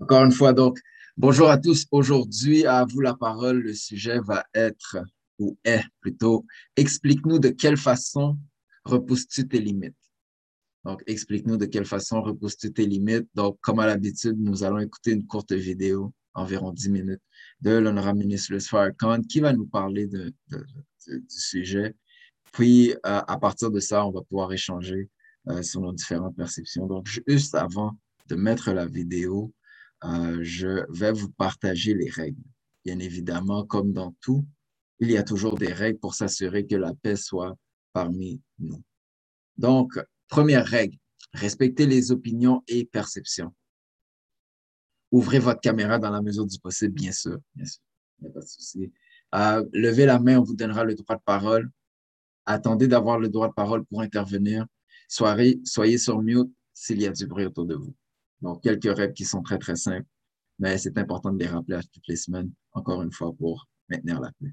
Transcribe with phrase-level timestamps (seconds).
[0.00, 0.78] Encore une fois, donc,
[1.16, 1.86] bonjour à tous.
[1.90, 3.58] Aujourd'hui, à vous la parole.
[3.58, 4.98] Le sujet va être,
[5.40, 8.38] ou est plutôt, explique-nous de quelle façon
[8.84, 9.96] repousses-tu tes limites?
[10.84, 13.26] Donc, explique-nous de quelle façon repousses-tu tes limites?
[13.34, 17.22] Donc, comme à l'habitude, nous allons écouter une courte vidéo, environ 10 minutes,
[17.60, 20.32] de l'honorable ministre Louis Farrakhan, qui va nous parler du
[21.26, 21.96] sujet.
[22.52, 25.10] Puis, euh, à partir de ça, on va pouvoir échanger
[25.48, 26.86] euh, sur nos différentes perceptions.
[26.86, 29.52] Donc, juste avant de mettre la vidéo,
[30.04, 32.42] euh, je vais vous partager les règles.
[32.84, 34.44] Bien évidemment, comme dans tout,
[35.00, 37.56] il y a toujours des règles pour s'assurer que la paix soit
[37.92, 38.82] parmi nous.
[39.56, 39.98] Donc,
[40.28, 40.96] première règle,
[41.32, 43.54] respectez les opinions et perceptions.
[45.10, 47.38] Ouvrez votre caméra dans la mesure du possible, bien sûr.
[47.54, 47.80] Bien sûr.
[48.20, 48.92] Il n'y a pas de souci.
[49.34, 51.70] Euh, levez la main, on vous donnera le droit de parole.
[52.46, 54.66] Attendez d'avoir le droit de parole pour intervenir.
[55.08, 57.94] Soyez, soyez sur mute s'il y a du bruit autour de vous.
[58.40, 60.06] Donc, quelques règles qui sont très, très simples,
[60.58, 64.20] mais c'est important de les rappeler à toutes les semaines, encore une fois, pour maintenir
[64.20, 64.52] la paix.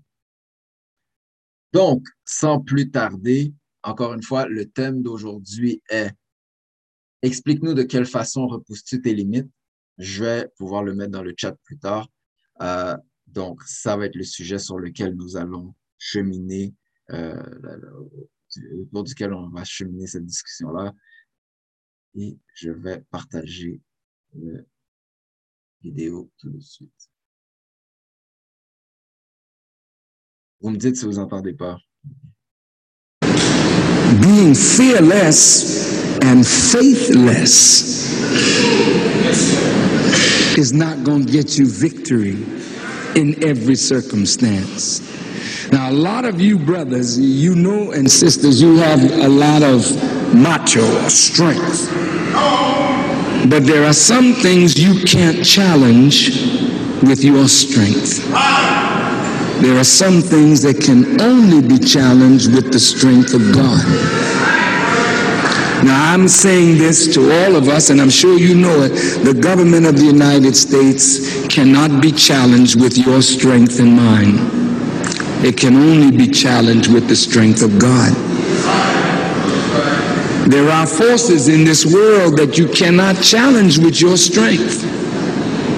[1.74, 6.12] Donc, sans plus tarder, encore une fois, le thème d'aujourd'hui est
[7.26, 9.50] Explique-nous de quelle façon repousses-tu tes limites.
[9.98, 12.08] Je vais pouvoir le mettre dans le chat plus tard.
[12.62, 12.96] Euh,
[13.26, 16.76] donc, ça va être le sujet sur lequel nous allons cheminer,
[17.10, 17.42] euh,
[18.80, 20.94] autour duquel on va cheminer cette discussion-là
[22.16, 23.82] et je vais partager
[24.34, 24.60] la
[25.82, 27.10] vidéo tout de suite.
[30.62, 31.78] Vous me dites si vous entendez pas.
[34.22, 38.16] Being fearless and faithless
[40.58, 42.38] is not going to get you victory
[43.16, 45.02] in every circumstance.
[45.72, 49.84] Now, a lot of you brothers, you know, and sisters, you have a lot of
[50.34, 51.92] macho strength.
[53.50, 56.30] But there are some things you can't challenge
[57.04, 58.26] with your strength.
[59.62, 63.86] There are some things that can only be challenged with the strength of God.
[65.86, 68.90] Now, I'm saying this to all of us, and I'm sure you know it.
[69.24, 74.40] The government of the United States cannot be challenged with your strength and mine.
[75.46, 78.35] It can only be challenged with the strength of God.
[80.48, 84.84] There are forces in this world that you cannot challenge with your strength.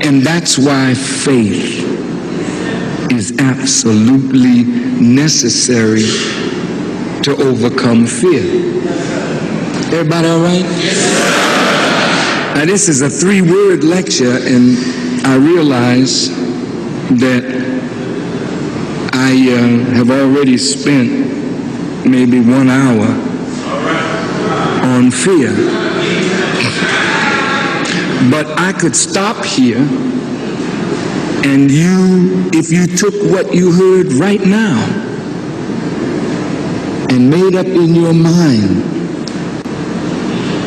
[0.05, 1.85] And that's why faith
[3.09, 4.63] is absolutely
[5.01, 6.03] necessary
[7.23, 8.43] to overcome fear.
[9.93, 10.65] Everybody all right?
[12.55, 14.77] Now, this is a three word lecture, and
[15.25, 16.27] I realize
[17.19, 17.43] that
[19.13, 23.26] I uh, have already spent maybe one hour
[24.97, 25.53] on fear.
[28.31, 29.77] But I could stop here
[31.45, 34.79] and you, if you took what you heard right now
[37.11, 38.83] and made up in your mind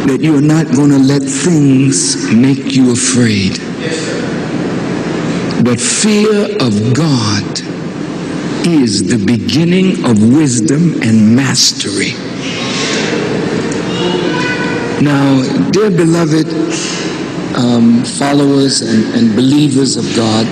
[0.09, 3.59] that you're not going to let things make you afraid.
[5.65, 7.61] But fear of God
[8.65, 12.30] is the beginning of wisdom and mastery.
[15.03, 15.41] Now,
[15.71, 16.47] dear beloved
[17.57, 20.45] um, followers and, and believers of God,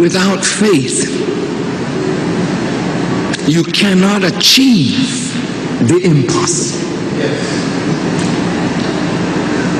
[0.00, 1.10] without faith,
[3.48, 5.08] you cannot achieve
[5.88, 6.88] the impossible.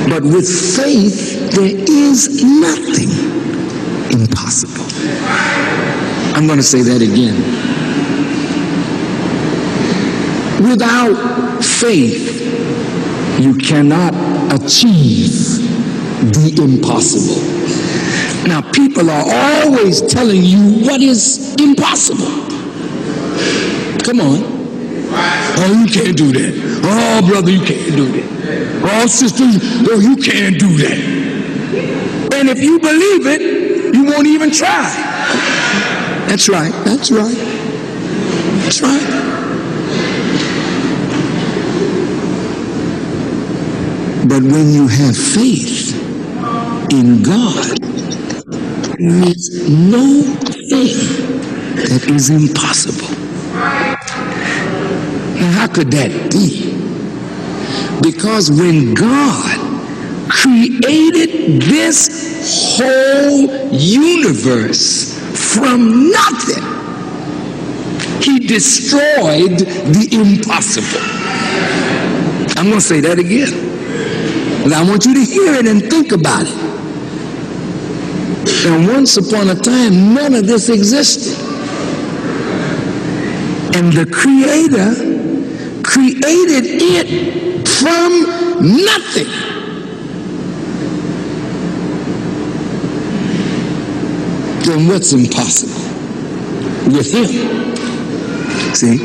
[0.09, 3.11] But with faith, there is nothing
[4.21, 4.87] impossible.
[6.35, 7.72] I'm going to say that again.
[10.63, 12.41] Without faith,
[13.41, 14.15] you cannot
[14.53, 15.33] achieve
[16.33, 17.43] the impossible.
[18.47, 22.27] Now, people are always telling you what is impossible.
[24.05, 24.43] Come on.
[25.15, 26.81] Oh, you can't do that.
[26.85, 28.83] Oh, brother, you can't do that.
[28.85, 29.59] Oh, sisters,
[29.89, 32.33] oh, you can't do that.
[32.35, 34.93] And if you believe it, you won't even try.
[36.29, 36.73] That's right.
[36.85, 37.37] That's right.
[38.65, 39.22] That's right.
[44.33, 45.93] But when you have faith
[46.91, 47.77] in God,
[48.99, 50.97] there is no thing
[51.77, 53.15] that is impossible.
[55.37, 56.73] Now, how could that be?
[58.01, 59.59] Because when God
[60.31, 65.13] created this whole universe
[65.55, 66.65] from nothing.
[68.23, 71.03] He destroyed the impossible.
[72.59, 73.72] I'm going to say that again.
[74.63, 76.73] And I want you to hear it and think about it.
[78.65, 81.37] And once upon a time, none of this existed.
[83.75, 84.95] And the Creator
[85.83, 88.23] created it from
[88.85, 89.27] nothing.
[94.65, 95.83] Then what's impossible
[96.95, 97.27] with Him?
[98.77, 99.01] See,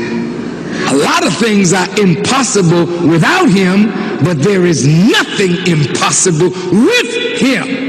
[0.86, 7.88] a lot of things are impossible without Him, but there is nothing impossible with Him.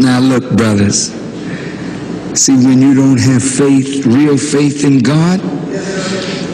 [0.00, 1.12] Now, look, brothers.
[2.38, 5.40] See, when you don't have faith, real faith in God,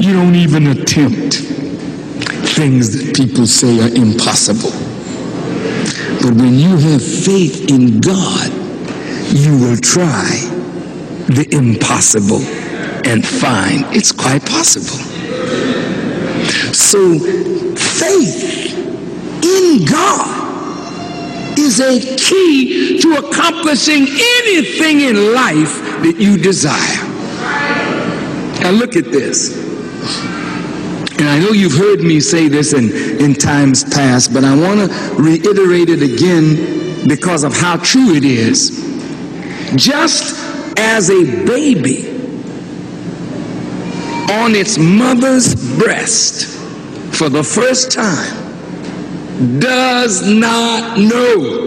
[0.00, 1.34] you don't even attempt
[2.54, 4.70] things that people say are impossible.
[6.22, 8.52] But when you have faith in God,
[9.34, 10.28] you will try
[11.26, 12.42] the impossible
[13.04, 15.21] and find it's quite possible.
[16.92, 18.74] So, faith
[19.42, 27.02] in God is a key to accomplishing anything in life that you desire.
[28.60, 29.56] Now, look at this.
[31.18, 32.92] And I know you've heard me say this in,
[33.24, 38.24] in times past, but I want to reiterate it again because of how true it
[38.24, 38.68] is.
[39.76, 40.36] Just
[40.78, 42.10] as a baby
[44.30, 46.58] on its mother's breast
[47.22, 48.34] for the first time
[49.60, 51.60] does not know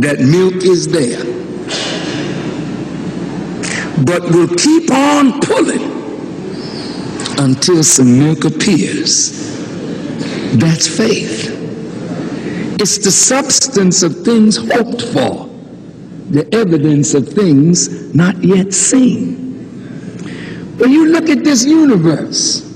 [0.00, 1.22] that milk is there,
[4.06, 5.82] but will keep on pulling
[7.40, 9.52] until some milk appears.
[10.56, 11.50] That's faith.
[12.80, 15.46] It's the substance of things hoped for,
[16.30, 19.58] the evidence of things not yet seen.
[20.78, 22.71] When you look at this universe,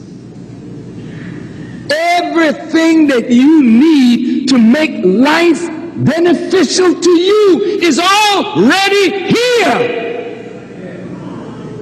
[2.46, 5.68] everything that you need to make life
[6.04, 10.06] beneficial to you is already here.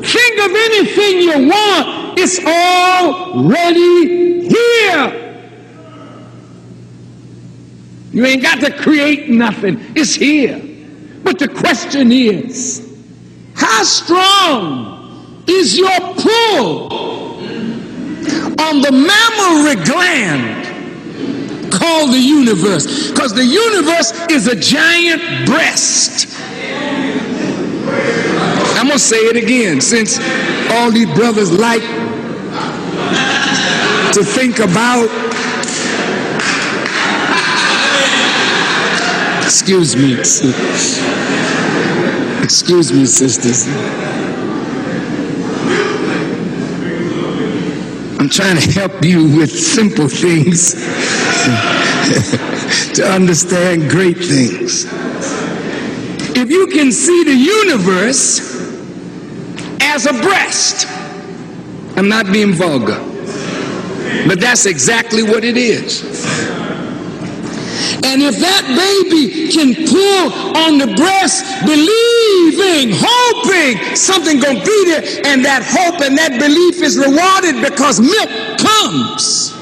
[0.02, 3.48] Think of anything you want, it's already
[4.48, 5.20] here.
[8.12, 10.60] You ain't got to create nothing, it's here.
[11.24, 12.80] But the question is,
[13.54, 17.33] how strong is your pull
[18.58, 23.10] on the mammary gland called the universe?
[23.10, 26.28] Because the universe is a giant breast.
[28.76, 30.18] I'm going to say it again since
[30.70, 31.82] all these brothers like
[34.14, 35.08] to think about.
[39.42, 40.14] Excuse me.
[42.42, 43.66] Excuse me, sisters.
[48.24, 50.72] I'm trying to help you with simple things
[52.94, 54.86] to understand great things.
[56.34, 58.40] If you can see the universe
[59.82, 60.86] as a breast,
[61.98, 62.98] I'm not being vulgar,
[64.26, 66.02] but that's exactly what it is.
[68.04, 75.02] And if that baby can pull on the breast, believing, hoping something gonna be there,
[75.24, 78.28] and that hope and that belief is rewarded because milk
[78.60, 79.54] comes.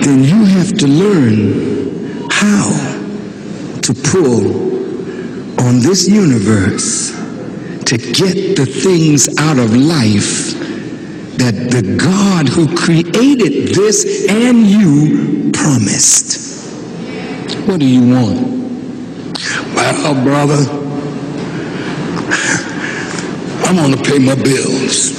[0.00, 2.70] Then you have to learn how
[3.82, 7.10] to pull on this universe
[7.84, 10.75] to get the things out of life
[11.38, 16.72] that the God who created this and you promised.
[17.68, 18.56] What do you want?
[19.74, 20.70] Well, brother,
[23.64, 25.12] I'm going to pay my bills.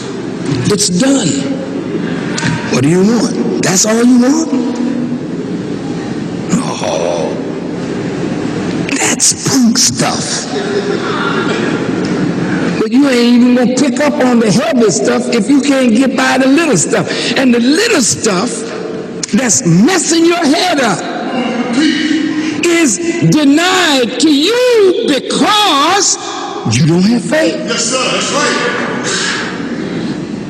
[0.72, 1.28] It's done.
[2.74, 3.64] What do you want?
[3.64, 4.50] That's all you want?
[6.54, 7.34] Oh,
[8.92, 10.48] that's punk stuff.
[12.88, 16.16] But you ain't even gonna pick up on the heavy stuff if you can't get
[16.16, 17.10] by the little stuff.
[17.36, 18.50] And the little stuff
[19.34, 20.98] that's messing your head up
[22.66, 22.98] is
[23.30, 26.16] denied to you because
[26.78, 27.58] you don't have faith.
[27.58, 28.00] Yes, sir.
[28.10, 28.56] That's right.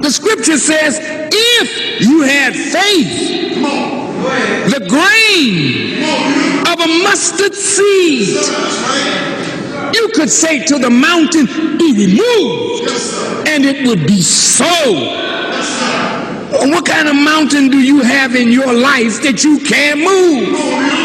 [0.04, 3.56] The scripture says, if you had faith,
[4.76, 6.04] the grain
[6.72, 8.38] of a mustard seed.
[9.94, 11.46] You could say to the mountain,
[11.78, 12.90] be removed,
[13.48, 14.66] and it would be so.
[16.50, 20.98] What kind of mountain do you have in your life that you can't move?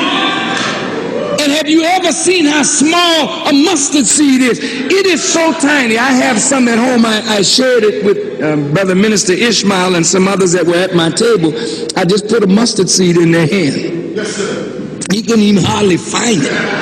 [1.42, 4.60] And have you ever seen how small a mustard seed is?
[4.60, 5.98] It is so tiny.
[5.98, 7.04] I have some at home.
[7.04, 10.94] I, I shared it with um, Brother Minister Ishmael and some others that were at
[10.94, 11.52] my table.
[11.96, 14.16] I just put a mustard seed in their hand.
[14.16, 15.00] Yes, sir.
[15.10, 16.81] You can even hardly find it.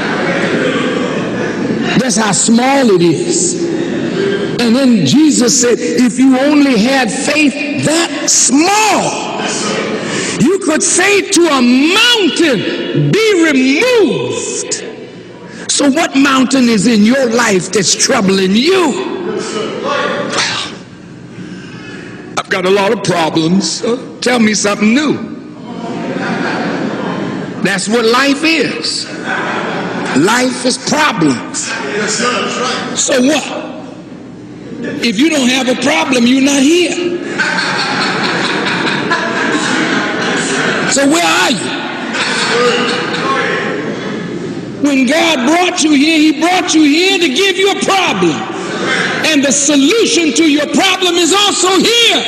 [1.99, 3.65] That's how small it is.
[4.61, 9.41] And then Jesus said, if you only had faith that small,
[10.41, 14.85] you could say to a mountain, be removed.
[15.71, 18.93] So, what mountain is in your life that's troubling you?
[19.83, 20.75] Well,
[22.37, 23.81] I've got a lot of problems.
[24.21, 25.31] Tell me something new.
[27.63, 29.07] That's what life is.
[30.17, 31.71] Life is problems.
[31.97, 32.31] Yes, sir.
[32.31, 32.99] That's right.
[32.99, 33.71] So what?
[35.05, 37.19] If you don't have a problem, you're not here.
[40.93, 41.71] So where are you?
[44.83, 48.33] When God brought you here, He brought you here to give you a problem.
[49.27, 52.25] And the solution to your problem is also here.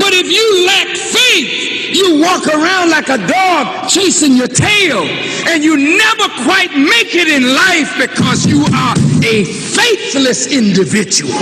[0.00, 5.04] But if you lack faith, you walk around like a dog chasing your tail,
[5.48, 11.32] and you never quite make it in life because you are a faithless individual.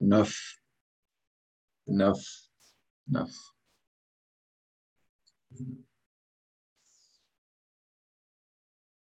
[0.00, 0.56] Enough.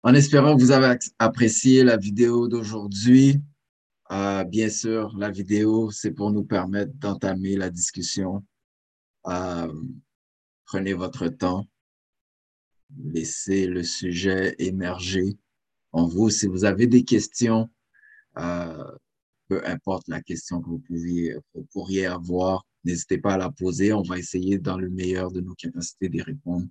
[0.04, 3.42] En espérant que vous avez apprécié la vidéo d'aujourd'hui.
[4.12, 8.46] Euh, bien sûr, la vidéo, c'est pour nous permettre d'entamer la discussion.
[9.28, 9.74] Euh,
[10.66, 11.68] prenez votre temps.
[12.98, 15.38] Laissez le sujet émerger
[15.92, 16.30] en vous.
[16.30, 17.68] Si vous avez des questions,
[18.38, 18.92] euh,
[19.48, 23.92] peu importe la question que vous, pouviez, vous pourriez avoir, n'hésitez pas à la poser.
[23.92, 26.68] On va essayer dans le meilleur de nos capacités d'y répondre.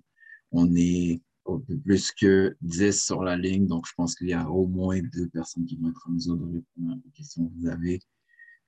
[0.51, 4.33] On est un peu plus que 10 sur la ligne, donc je pense qu'il y
[4.33, 7.53] a au moins deux personnes qui vont être en mesure de répondre aux questions que
[7.59, 7.99] vous avez.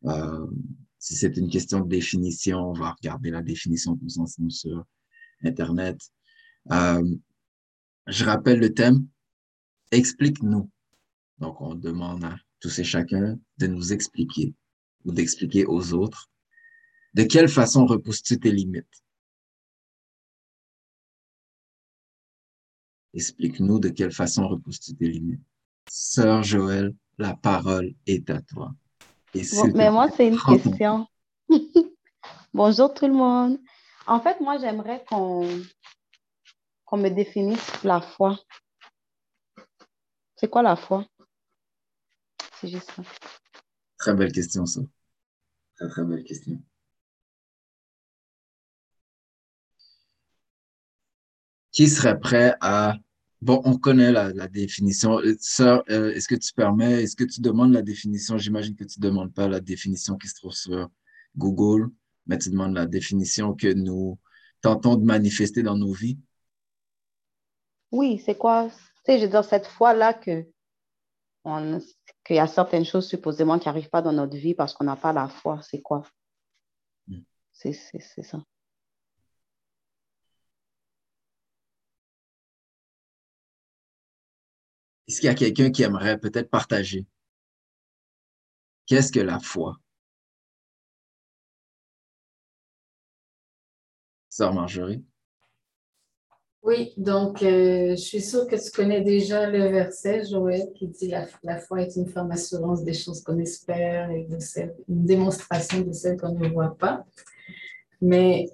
[0.05, 0.47] Euh,
[0.99, 4.85] si c'est une question de définition, on va regarder la définition tous ensemble sur
[5.43, 5.99] Internet.
[6.71, 7.15] Euh,
[8.07, 9.07] je rappelle le thème.
[9.91, 10.69] Explique-nous.
[11.39, 14.53] Donc, on demande à tous et chacun de nous expliquer
[15.05, 16.29] ou d'expliquer aux autres
[17.13, 19.03] de quelle façon repousses-tu tes limites?
[23.17, 25.41] Explique-nous de quelle façon repousses-tu tes limites.
[25.89, 28.75] Sœur Joël, la parole est à toi.
[29.33, 31.07] Et Bon, mais moi, c'est une ton question.
[32.53, 33.57] Bonjour tout le monde.
[34.05, 35.49] En fait, moi, j'aimerais qu'on
[36.85, 38.39] qu'on me définisse la foi.
[40.35, 41.03] C'est quoi la foi?
[42.61, 43.01] C'est juste ça.
[43.97, 44.81] Très belle question, ça.
[45.75, 46.61] Très, très belle question.
[51.71, 52.93] Qui serait prêt à...
[53.41, 55.19] Bon, on connaît la, la définition.
[55.19, 58.37] Euh, Sœur, euh, est-ce que tu permets, est-ce que tu demandes la définition?
[58.37, 60.89] J'imagine que tu ne demandes pas la définition qui se trouve sur
[61.35, 61.89] Google,
[62.25, 64.17] mais tu demandes la définition que nous
[64.61, 66.17] tentons de manifester dans nos vies.
[67.91, 68.69] Oui, c'est quoi?
[68.69, 68.75] Tu
[69.05, 70.45] sais, je veux dire, cette foi-là que
[72.25, 74.97] qu'il y a certaines choses supposément qui n'arrivent pas dans notre vie parce qu'on n'a
[74.97, 76.03] pas la foi, c'est quoi?
[77.07, 77.21] Mm.
[77.53, 78.39] C'est c'est- c'est ça.
[85.07, 87.05] Est-ce qu'il y a quelqu'un qui aimerait peut-être partager?
[88.85, 89.77] Qu'est-ce que la foi?
[94.29, 95.03] Sœur Marjorie?
[96.61, 101.07] Oui, donc euh, je suis sûre que tu connais déjà le verset, Joël, qui dit
[101.07, 104.27] la, la foi est une ferme assurance des choses qu'on espère et
[104.89, 107.05] une démonstration de celles qu'on ne voit pas.
[108.01, 108.49] Mais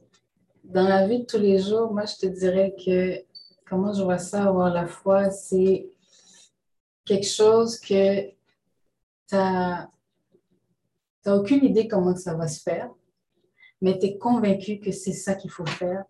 [0.63, 3.19] dans la vie de tous les jours, moi, je te dirais que
[3.67, 5.89] comment je vois ça, avoir la foi, c'est
[7.05, 9.87] quelque chose que tu n'as
[11.25, 12.89] aucune idée comment ça va se faire,
[13.81, 16.03] mais tu es convaincu que c'est ça qu'il faut faire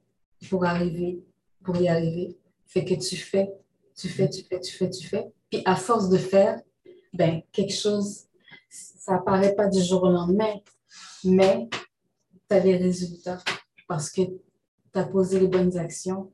[0.50, 1.24] pour arriver
[1.64, 2.38] pour y arriver.
[2.66, 3.52] Fait que tu fais,
[3.96, 5.26] tu fais, tu fais, tu fais, tu fais.
[5.50, 6.62] Puis à force de faire,
[7.14, 8.26] ben, quelque chose,
[8.70, 10.56] ça apparaît pas du jour au lendemain,
[11.24, 13.40] mais tu as des résultats
[13.88, 16.32] parce que tu as posé les bonnes actions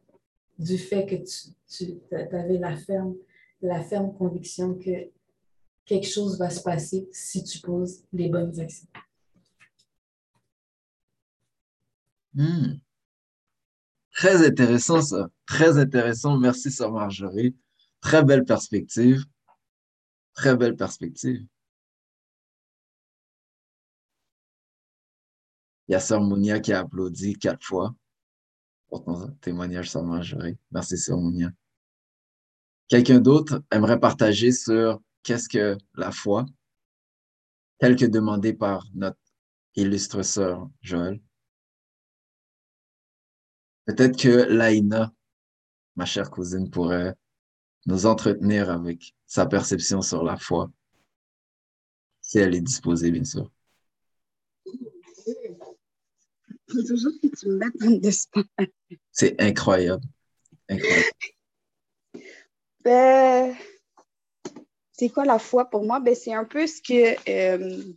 [0.57, 3.15] du fait que tu, tu avais la ferme,
[3.61, 5.11] la ferme conviction que
[5.85, 8.87] quelque chose va se passer si tu poses les bonnes actions.
[12.33, 12.77] Hmm.
[14.11, 15.29] Très intéressant, ça.
[15.45, 16.37] Très intéressant.
[16.37, 17.55] Merci, Sœur Marjorie.
[18.01, 19.25] Très belle perspective.
[20.33, 21.45] Très belle perspective.
[25.87, 27.95] Il y a Sœur Mounia qui a applaudi quatre fois
[28.89, 30.57] pour ton témoignage sur Marjorie.
[30.71, 31.49] Merci, Sœur Mounia.
[32.89, 36.47] Quelqu'un d'autre aimerait partager sur qu'est-ce que la foi,
[37.77, 39.19] tel que demandé par notre
[39.75, 41.21] illustre sœur Joël.
[43.85, 45.13] Peut-être que Laïna,
[45.95, 47.15] ma chère cousine, pourrait
[47.85, 50.71] nous entretenir avec sa perception sur la foi,
[52.21, 53.51] si elle est disposée, bien sûr.
[59.11, 60.03] C'est incroyable.
[60.67, 61.09] Incroyable.
[62.81, 63.55] Ben,
[64.91, 65.99] c'est quoi la foi pour moi?
[65.99, 67.93] Ben, c'est un peu ce que euh,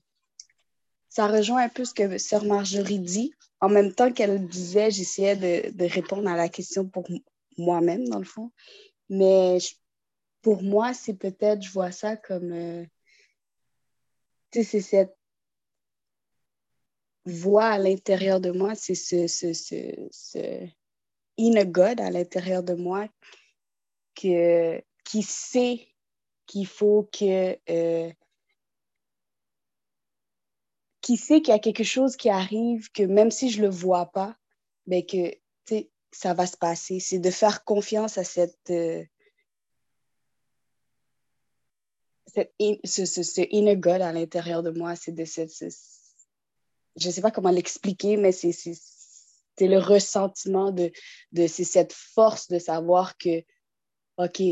[1.08, 3.32] ça rejoint un peu ce que Sœur Marjorie dit.
[3.60, 7.06] En même temps qu'elle disait, j'essayais de, répondre à la question pour
[7.58, 8.50] moi-même, dans le fond.
[9.08, 9.58] Mais
[10.40, 12.84] pour moi, c'est peut-être, je vois ça comme, euh,
[14.50, 15.16] tu sais, c'est cette
[17.24, 20.66] voix à l'intérieur de moi, c'est ce, ce, ce,
[21.36, 23.06] inner God à l'intérieur de moi
[24.14, 25.88] que, qui sait
[26.46, 28.12] qu'il faut que euh,
[31.00, 33.72] qui sait qu'il y a quelque chose qui arrive, que même si je ne le
[33.72, 34.36] vois pas,
[34.86, 35.32] ben que
[36.12, 37.00] ça va se passer.
[37.00, 39.02] C'est de faire confiance à cette, euh,
[42.84, 44.94] ce, ce, inner à l'intérieur de moi.
[44.94, 45.52] C'est de cette,
[46.96, 48.58] je ne sais pas comment l'expliquer, mais c'est
[49.60, 50.92] le ressentiment de,
[51.32, 53.42] de c'est cette force de savoir que,
[54.18, 54.42] OK,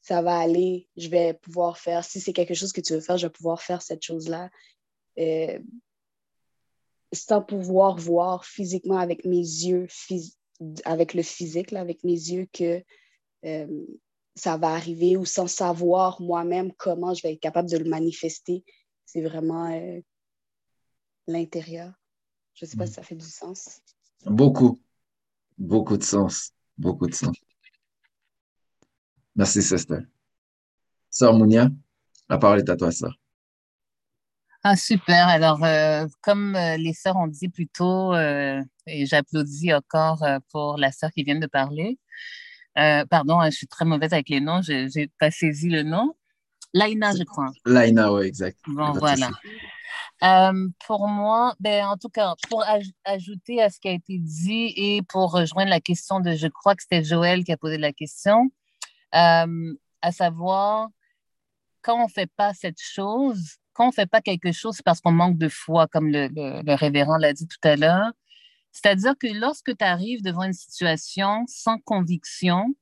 [0.00, 3.18] ça va aller, je vais pouvoir faire, si c'est quelque chose que tu veux faire,
[3.18, 4.50] je vais pouvoir faire cette chose-là.
[5.18, 5.58] Euh,
[7.12, 9.86] sans pouvoir voir physiquement avec mes yeux,
[10.84, 12.82] avec le physique, avec mes yeux, que
[13.44, 13.86] euh,
[14.34, 18.64] ça va arriver ou sans savoir moi-même comment je vais être capable de le manifester.
[19.04, 20.00] C'est vraiment euh,
[21.26, 21.92] l'intérieur.
[22.54, 23.80] Je ne sais pas si ça fait du sens.
[24.24, 24.80] Beaucoup,
[25.58, 27.36] beaucoup de sens, beaucoup de sens.
[29.34, 29.98] Merci, Sister.
[31.10, 31.68] Sœur Mounia,
[32.28, 33.18] la parole est à toi, sœur.
[34.64, 35.26] Ah, super.
[35.26, 40.76] Alors, euh, comme euh, les sœurs ont dit plus tôt, euh, et j'applaudis encore pour
[40.78, 41.98] la sœur qui vient de parler.
[42.74, 46.14] pardon, hein, je suis très mauvaise avec les noms, je n'ai pas saisi le nom.
[46.74, 47.50] Laina, je crois.
[47.66, 48.58] Laina, oui, exact.
[48.66, 49.30] Bon, voilà.
[50.86, 52.64] pour moi, ben, en tout cas, pour
[53.04, 56.76] ajouter à ce qui a été dit et pour rejoindre la question de, je crois
[56.76, 58.50] que c'était Joël qui a posé la question,
[59.12, 60.88] à savoir,
[61.82, 64.84] quand on ne fait pas cette chose, quand on ne fait pas quelque chose, c'est
[64.84, 68.12] parce qu'on manque de foi, comme le, révérend l'a dit tout à l'heure.
[68.72, 72.74] C'est-à-dire que lorsque tu arrives devant une situation sans conviction,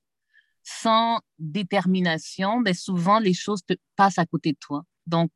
[0.63, 4.85] sans détermination, ben souvent les choses te passent à côté de toi.
[5.07, 5.33] Donc,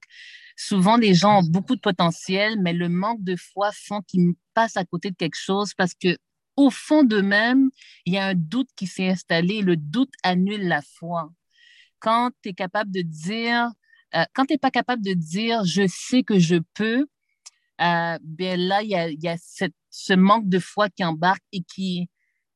[0.56, 4.76] souvent les gens ont beaucoup de potentiel, mais le manque de foi font qu'ils passent
[4.76, 6.16] à côté de quelque chose parce que
[6.56, 7.70] au fond d'eux-mêmes,
[8.06, 9.62] il y a un doute qui s'est installé.
[9.62, 11.30] Le doute annule la foi.
[12.00, 13.70] Quand tu es capable de dire,
[14.14, 17.06] euh, quand tu n'es pas capable de dire je sais que je peux,
[17.80, 19.36] euh, ben là, il y a,
[19.90, 22.08] ce manque de foi qui embarque et qui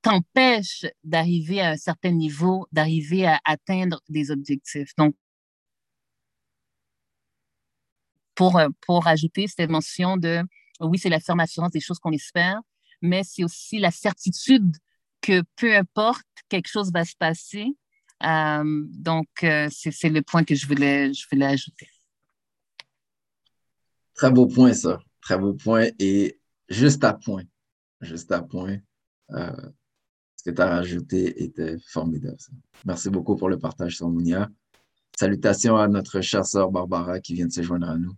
[0.03, 4.95] t'empêche d'arriver à un certain niveau, d'arriver à atteindre des objectifs.
[4.97, 5.15] Donc,
[8.35, 10.43] pour, euh, pour ajouter cette mention de
[10.81, 12.61] oui, c'est l'affirmation des choses qu'on espère,
[13.03, 14.77] mais c'est aussi la certitude
[15.21, 17.77] que peu importe, quelque chose va se passer
[18.25, 21.89] euh, donc, euh, c'est le point que je voulais, je voulais ajouter.
[24.15, 24.99] Très beau point, ça.
[25.21, 25.87] Très beau point.
[25.99, 27.45] Et juste à point,
[28.01, 28.79] juste à point,
[29.31, 29.71] euh,
[30.37, 32.39] ce que tu as rajouté était formidable.
[32.85, 34.49] Merci beaucoup pour le partage, Sonia.
[35.17, 38.15] Salutations à notre chère sœur Barbara qui vient de se joindre à nous.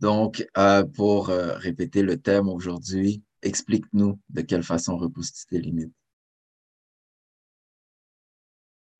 [0.00, 0.46] Donc,
[0.94, 5.94] pour répéter le thème aujourd'hui, explique-nous de quelle façon repousses-tu tes limites.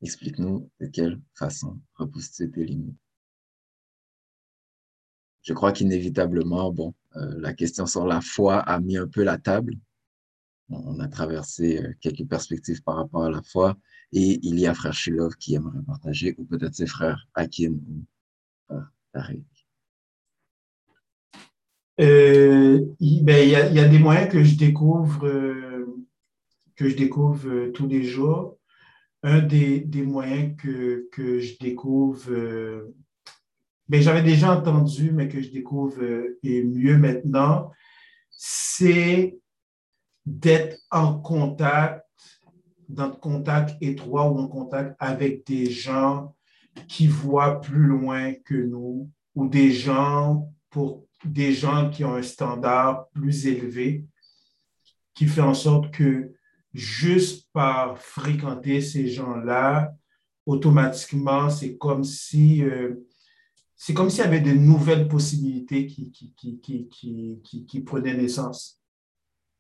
[0.03, 2.97] Explique-nous de quelle façon repousser tes limites.
[5.43, 9.39] Je crois qu'inévitablement, bon, euh, la question sur la foi a mis un peu la
[9.39, 9.75] table.
[10.69, 13.77] On a traversé euh, quelques perspectives par rapport à la foi
[14.13, 18.05] et il y a frère Shilov qui aimerait partager ou peut-être ses frères Akin ou
[18.73, 18.81] euh,
[19.13, 19.56] Tariq.
[21.99, 25.27] Ben, il, y a, des moyens que je découvre,
[26.77, 28.59] que je découvre tous les jours.
[29.23, 32.95] Un des, moyens que, je découvre, euh,
[33.89, 37.73] ben, j'avais déjà entendu, mais que je découvre euh, et mieux maintenant,
[38.31, 39.37] c'est
[40.27, 42.05] d'être en contact,
[42.89, 46.37] dans contact étroit ou en contact avec des gens
[46.87, 52.23] qui voient plus loin que nous ou des gens pour des gens qui ont un
[52.23, 54.05] standard plus élevé,
[55.15, 56.33] qui fait en sorte que
[56.73, 59.95] juste par fréquenter ces gens-là,
[60.45, 62.95] automatiquement, c'est comme si euh,
[63.77, 68.81] c'est comme s'il y avait de nouvelles possibilités qui, qui, qui, qui, prenaient naissance.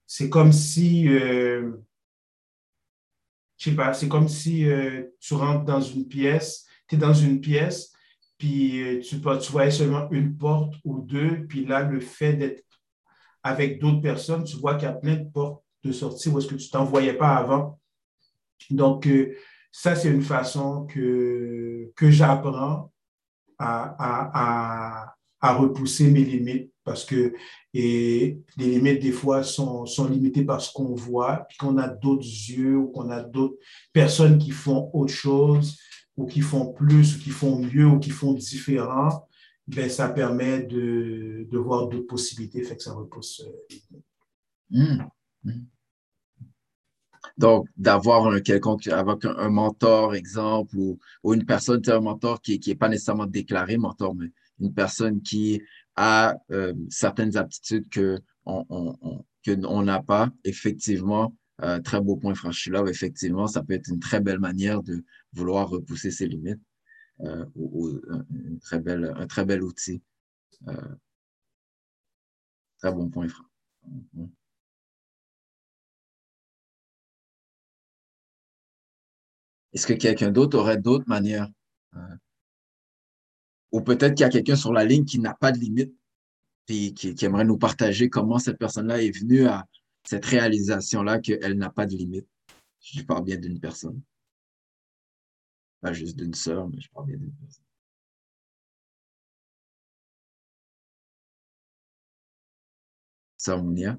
[0.07, 1.73] C'est comme si, euh,
[3.59, 7.12] je sais pas, c'est comme si euh, tu rentres dans une pièce, tu es dans
[7.12, 7.92] une pièce,
[8.38, 12.62] puis euh, tu, tu voyais seulement une porte ou deux, puis là, le fait d'être
[13.42, 16.49] avec d'autres personnes, tu vois qu'il y a plein de portes de sortie où est-ce
[16.49, 17.79] que tu t'en voyais pas avant.
[18.70, 19.35] Donc, euh,
[19.70, 22.90] ça, c'est une façon que, que j'apprends
[23.59, 27.35] à, à, à, repousser mes limites parce que
[27.72, 31.88] et les limites, des fois, sont, sont limitées par ce qu'on voit, puis qu'on a
[31.88, 33.57] d'autres yeux ou qu'on a d'autres
[33.92, 35.79] personnes qui font autre chose
[36.16, 39.29] ou qui font plus, ou qui font mieux, ou qui font différent,
[39.66, 43.44] ben, ça permet de, de voir d'autres possibilités, fait que ça repousse.
[44.70, 45.02] Mmh.
[45.44, 45.50] Mmh.
[47.37, 52.61] Donc, d'avoir un quelconque, avec un, mentor, exemple, ou, ou, une personne, un mentor qui
[52.66, 55.61] n'est pas nécessairement déclaré mentor, mais une personne qui
[55.96, 62.35] a euh, certaines aptitudes que on, on, on n'a pas, effectivement, euh, très beau point
[62.35, 66.61] franchi là, effectivement, ça peut être une très belle manière de vouloir repousser ses limites
[67.21, 67.45] euh,
[68.81, 70.03] belle, un très bel outil.
[70.69, 70.95] Euh,
[72.79, 73.47] très bon point, Franck.
[79.73, 81.49] Est-ce que quelqu'un d'autre aurait d'autres manières?
[81.95, 82.16] Euh,
[83.73, 85.95] ou peut-être qu'il y a quelqu'un sur la ligne qui n'a pas de limite
[86.69, 89.66] et qui, aimerait nous partager comment cette personne-là est venue à
[90.07, 92.29] cette réalisation-là qu'elle n'a pas de limite.
[92.81, 94.01] Je parle bien d'une personne.
[95.81, 97.64] Pas juste d'une sœur, mais je parle bien d'une personne.
[103.37, 103.97] Sœur Mounia.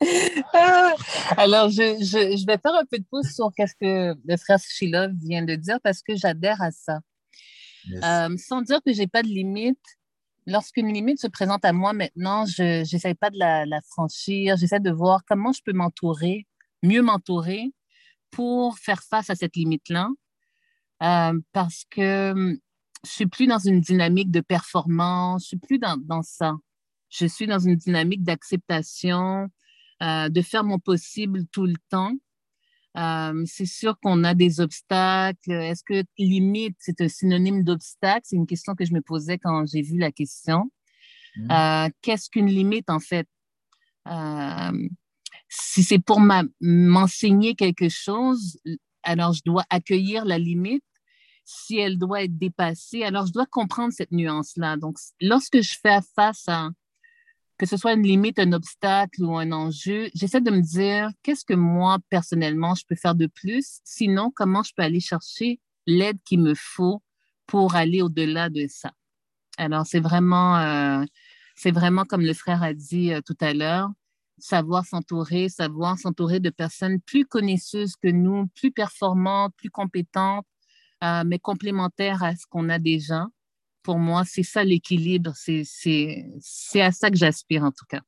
[0.52, 0.94] Ah,
[1.36, 4.58] alors, je, je, je, vais faire un peu de pouce sur ce que le frère
[4.58, 7.00] Sheila vient de dire parce que j'adhère à ça.
[8.02, 9.78] Euh, sans dire que je n'ai pas de limite,
[10.46, 14.90] lorsqu'une limite se présente à moi maintenant, je n'essaie pas de la, franchir, j'essaie de
[14.90, 16.46] voir comment je peux m'entourer,
[16.82, 17.72] mieux m'entourer
[18.30, 20.08] pour faire face à cette limite-là.
[21.02, 22.58] Euh, parce que hum,
[23.04, 26.54] je suis plus dans une dynamique de performance, je suis plus dans, dans ça.
[27.08, 29.48] Je suis dans une dynamique d'acceptation,
[30.02, 32.12] euh, de faire mon possible tout le temps.
[32.96, 35.52] Euh, c'est sûr qu'on a des obstacles.
[35.52, 38.22] Est-ce que limite, c'est un synonyme d'obstacle?
[38.24, 40.70] C'est une question que je me posais quand j'ai vu la question.
[41.36, 41.50] Mmh.
[41.50, 43.28] Euh, Qu'est-ce qu'une limite, en fait?
[44.08, 44.88] Euh,
[45.48, 46.20] si c'est pour
[46.60, 48.58] m'enseigner quelque chose,
[49.02, 50.84] alors je dois accueillir la limite.
[51.44, 54.76] Si elle doit être dépassée, alors je dois comprendre cette nuance-là.
[54.76, 56.70] Donc, lorsque je fais face à
[57.60, 61.44] que ce soit une limite, un obstacle ou un enjeu, j'essaie de me dire qu'est-ce
[61.44, 63.80] que moi, personnellement, je peux faire de plus?
[63.84, 67.02] Sinon, comment je peux aller chercher l'aide qu'il me faut
[67.46, 68.92] pour aller au-delà de ça?
[69.58, 71.04] Alors, c'est vraiment, euh,
[71.66, 73.90] vraiment comme le frère a dit euh, tout à l'heure,
[74.38, 80.46] savoir s'entourer, savoir s'entourer de personnes plus connaisseuses que nous, plus performantes, plus compétentes,
[81.04, 83.26] euh, mais complémentaires à ce qu'on a déjà
[83.82, 85.32] pour moi, c'est ça l'équilibre.
[85.36, 88.02] C'est à ça que j'aspire en tout cas.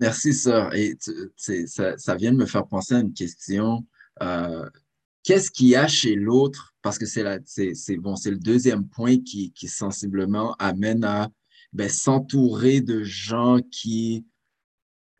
[0.00, 0.74] Merci, sœur.
[0.74, 0.96] Et
[1.36, 3.86] ça, vient de me faire penser à une question.
[4.22, 4.68] Euh,
[5.22, 6.74] Qu'est-ce qu'il y a chez l'autre?
[6.82, 7.22] Parce que c'est
[7.96, 11.28] bon, le deuxième point qui, sensiblement amène à
[11.72, 14.26] ben, s'entourer de gens qui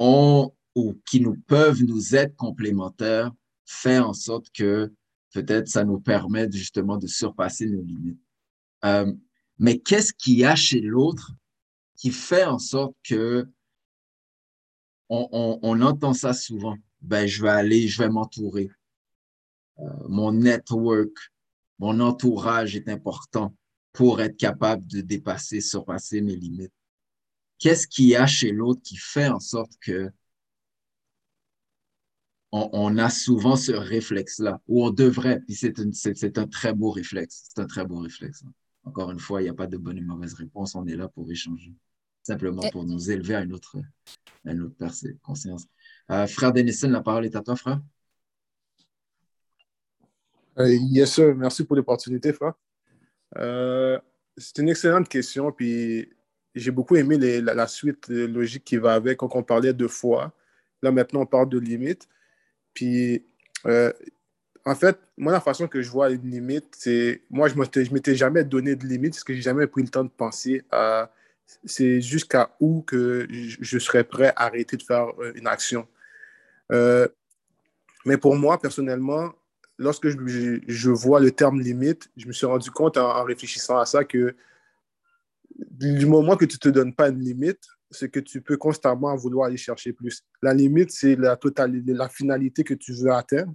[0.01, 3.31] ont ou qui nous peuvent nous être complémentaires,
[3.65, 4.93] faire en sorte que
[5.33, 8.21] peut-être ça nous permet justement de surpasser nos limites.
[8.85, 9.13] Euh,
[9.59, 11.33] mais qu'est-ce qu'il y a chez l'autre
[11.97, 13.49] qui fait en sorte que
[15.09, 16.77] on, entend ça souvent?
[17.03, 18.71] Ben, je vais aller, je vais m'entourer.
[19.79, 21.11] Euh, mon network,
[21.79, 23.55] mon entourage est important
[23.93, 26.73] pour être capable de dépasser, surpasser mes limites.
[27.59, 30.11] Qu'est-ce qu'il y a chez l'autre qui fait en sorte que
[32.53, 37.49] on, a souvent ce réflexe-là, ou on devrait, puis c'est un très beau réflexe.
[37.49, 38.45] C'est un très beau réflexe.
[38.85, 40.75] Encore une fois, il n'y a pas de bonne et mauvaise réponse.
[40.75, 41.73] On est là pour échanger,
[42.23, 43.79] simplement pour nous élever à une autre,
[44.45, 44.77] à une autre
[45.23, 45.67] conscience.
[46.11, 47.81] Euh, frère Denison, la parole est à toi, frère.
[50.59, 51.35] Uh, yes, sir.
[51.35, 52.53] Merci pour l'opportunité, frère.
[53.39, 53.99] Euh,
[54.37, 56.13] c'est une excellente question, puis
[56.55, 60.35] j'ai beaucoup aimé la, la, suite logique qui va avec quand on parlait de foi.
[60.83, 62.07] Là, maintenant, on parle de limites.
[62.75, 63.25] Puis,
[63.67, 63.93] euh,
[64.65, 67.23] en fait, moi, la façon que je vois une limite, c'est.
[67.31, 70.05] Moi, je ne m'étais jamais donné de limite parce que j'ai jamais pris le temps
[70.05, 71.11] de penser à.
[71.65, 75.87] C'est jusqu'à où que je serais prêt à arrêter de faire euh, une action.
[76.71, 77.07] Euh,
[78.07, 79.33] mais pour moi, personnellement,
[79.77, 83.85] lorsque je, je, vois le terme limite, je me suis rendu compte en, réfléchissant à
[83.85, 84.35] ça que
[85.71, 89.15] du moment que tu ne te donnes pas une limite, c'est que tu peux constamment
[89.17, 90.23] vouloir aller chercher plus.
[90.43, 93.55] La limite, c'est la totalité, la finalité que tu veux atteindre.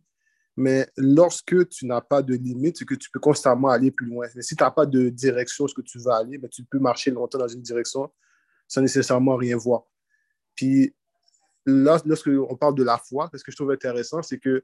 [0.55, 4.27] Mais lorsque tu n'as pas de limite, c'est que tu peux constamment aller plus loin.
[4.35, 7.11] Mais si tu n'as pas de direction ce que tu veux aller, tu peux marcher
[7.11, 8.11] longtemps dans une direction
[8.67, 9.83] sans nécessairement rien voir.
[10.55, 10.95] Puis
[11.65, 14.63] là, lorsqu'on parle de la foi, ce que je trouve intéressant, c'est que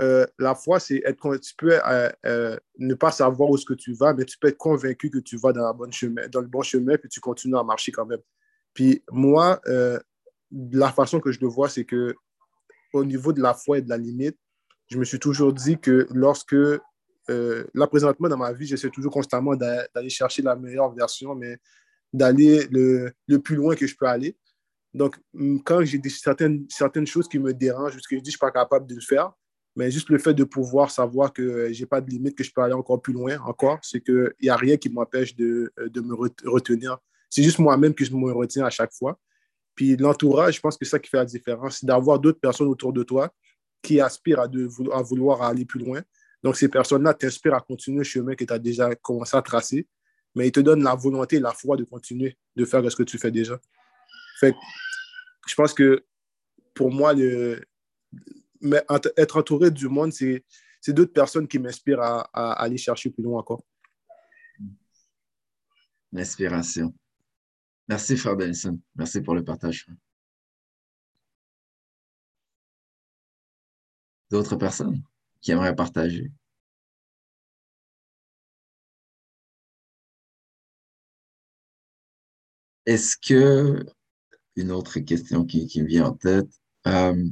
[0.00, 3.74] euh, la foi, c'est être, tu peux euh, euh, ne pas savoir où est-ce que
[3.74, 6.40] tu vas, mais tu peux être convaincu que tu vas dans, la bonne chemin, dans
[6.40, 8.20] le bon chemin, puis tu continues à marcher quand même.
[8.76, 9.60] Puis moi,
[10.52, 12.14] la façon que je le vois, c'est que
[12.92, 14.36] au niveau de la foi et de la limite,
[14.88, 16.54] je me suis toujours dit que lorsque,
[17.28, 21.56] là présentement dans ma vie, j'essaie toujours constamment d'aller chercher la meilleure version, mais
[22.12, 24.36] d'aller le, le, plus loin que je peux aller.
[24.92, 25.16] Donc,
[25.64, 28.30] quand j'ai certaines, certaines choses qui me dérangent, parce que je dis que je ne
[28.30, 29.32] suis pas capable de le faire,
[29.74, 32.52] mais juste le fait de pouvoir savoir que je n'ai pas de limite, que je
[32.52, 36.00] peux aller encore plus loin, encore, c'est qu'il n'y a rien qui m'empêche de, de,
[36.00, 36.98] me retenir.
[37.36, 39.20] C'est juste moi-même que je me retiens à chaque fois.
[39.74, 42.68] Puis l'entourage, je pense que c'est ça qui fait la différence, c'est d'avoir d'autres personnes
[42.68, 43.30] autour de toi
[43.82, 46.00] qui aspirent à, de, vouloir aller plus loin.
[46.42, 49.86] Donc, ces personnes-là t'inspirent à continuer le chemin que tu as déjà commencé à tracer,
[50.34, 53.02] mais ils te donnent la volonté et la foi de continuer de faire ce que
[53.02, 53.60] tu fais déjà.
[54.40, 54.54] Fait
[55.46, 56.06] je pense que
[56.72, 57.60] pour moi, le,
[58.62, 58.82] mais
[59.18, 60.42] être entouré du monde, c'est
[60.88, 63.62] d'autres personnes qui m'inspirent à, aller chercher plus loin encore.
[66.10, 66.94] L'inspiration.
[67.88, 68.80] Merci, Frère Benson.
[68.96, 69.86] Merci pour le partage.
[74.30, 75.02] D'autres personnes
[75.40, 76.32] qui aimeraient partager?
[82.86, 83.84] Est-ce que,
[84.56, 86.48] une autre question qui, me vient en tête,
[86.86, 87.28] euh,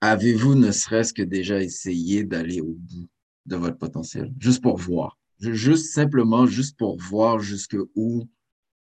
[0.00, 3.08] avez-vous ne serait-ce que déjà essayé d'aller au bout
[3.46, 8.28] de votre potentiel, juste pour voir, juste simplement juste pour voir jusqu'où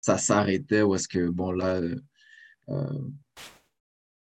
[0.01, 1.81] ça s'arrêtait ou est-ce que, bon, là,
[2.69, 2.99] euh,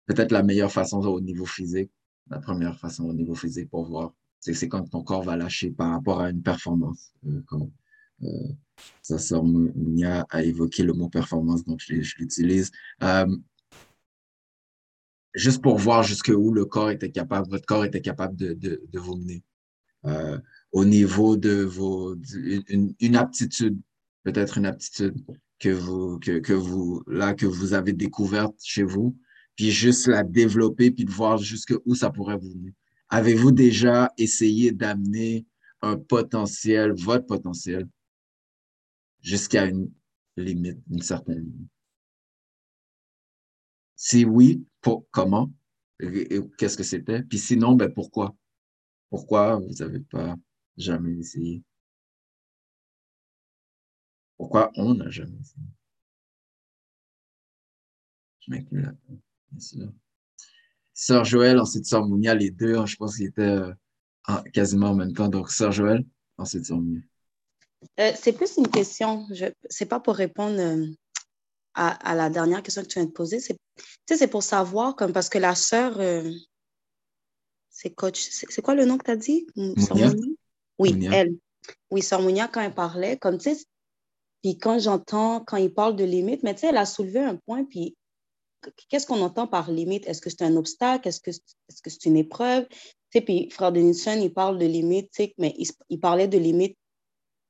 [0.06, 1.92] peut-être la meilleure façon au niveau physique,
[2.30, 5.92] la première façon au niveau physique pour voir, c'est quand ton corps va lâcher par
[5.92, 7.14] rapport à une performance.
[7.26, 7.72] Euh, comme,
[8.24, 12.72] euh, Mounia a évoqué le mot performance, donc je, l'utilise.
[13.04, 13.38] Euh,
[15.34, 19.44] juste pour voir jusqu'où le corps était capable, votre corps était capable de vous mener.
[20.06, 20.40] Euh,
[20.72, 22.16] au niveau de vos,
[22.68, 23.80] une, aptitude,
[24.24, 25.16] peut-être une aptitude
[25.60, 29.16] que vous, que, que vous, là, que vous avez découverte chez vous,
[29.56, 32.74] puis juste la développer, puis de voir jusqu'où ça pourrait vous mener.
[33.10, 35.46] Avez-vous déjà essayé d'amener
[35.82, 37.88] un potentiel, votre potentiel,
[39.22, 39.92] jusqu'à une
[40.36, 41.70] limite, une certaine limite?
[43.96, 45.54] Si oui, pour, comment?
[46.58, 47.22] Qu'est-ce que c'était?
[47.22, 48.36] Puis sinon, ben pourquoi?
[49.14, 50.36] Pourquoi vous n'avez pas
[50.76, 51.62] jamais essayé?
[54.38, 55.68] Pourquoi on n'a jamais essayé?
[58.40, 58.92] Je m'inclus là,
[59.52, 59.94] bien sûr.
[60.96, 63.72] Sœur Joël, ensuite Sœur Mounia, les deux, hein, je pense qu'ils étaient euh,
[64.52, 65.28] quasiment en même temps.
[65.28, 66.04] Donc, Sœur Joël,
[66.40, 67.02] ensuite Sœur Mounia.
[68.00, 69.28] Euh, c'est plus une question.
[69.30, 70.88] Ce n'est pas pour répondre euh,
[71.76, 73.40] à, la dernière question que tu viens de poser.
[74.08, 76.00] C'est pour savoir, comme parce que la sœur,
[77.84, 78.30] c'est coach.
[78.32, 79.46] C'est quoi le nom que tu as dit?
[79.56, 80.12] Mounia?
[80.80, 81.36] Oui, elle.
[81.92, 83.66] Oui, Sœur Mounia, quand elle parlait, comme tu sais,
[84.42, 87.36] puis quand j'entends, quand il parle de limite, mais tu sais, elle a soulevé un
[87.36, 87.96] point, puis
[88.90, 90.08] qu'est-ce qu'on entend par limite?
[90.08, 91.08] Est-ce que c'est un obstacle?
[91.08, 92.68] Est-ce que c'est -ce une épreuve?
[92.70, 92.78] Tu
[93.14, 96.38] sais, puis Frère Denison, il parle de limite, tu sais, mais il, il, parlait de
[96.38, 96.78] limite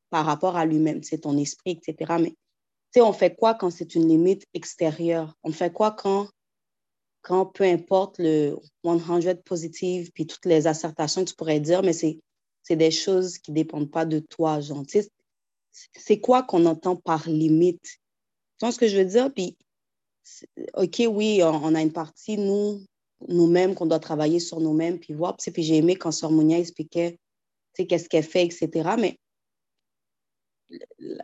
[0.10, 2.16] par rapport à lui-même, c'est ton esprit, etc.
[2.20, 2.36] Mais
[3.02, 5.36] on fait quoi quand c'est une limite extérieure?
[5.44, 6.30] On fait quoi quand,
[7.24, 11.94] quand peu importe le 100 positive puis toutes les assertations que tu pourrais dire, mais
[11.94, 12.20] c'est
[12.70, 14.84] des choses qui ne dépendent pas de toi, genre.
[15.72, 17.82] C'est quoi qu'on entend par limite?
[17.82, 19.34] Tu vois ce que je veux dire?
[19.34, 19.58] Puis,
[20.76, 22.86] OK, oui, on, a une partie, nous,
[23.28, 25.36] nous-mêmes, qu'on doit travailler sur nous-mêmes, puis voir.
[25.38, 27.18] Puis j'ai aimé quand Sœur Mounia expliquait
[27.74, 28.92] qu'est-ce qu'elle fait, etc.
[29.00, 29.18] Mais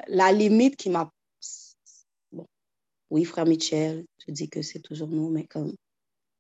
[0.08, 1.12] la limite qui m'a
[3.10, 5.74] oui, frère Michel, je dis que c'est toujours nous, mais comme,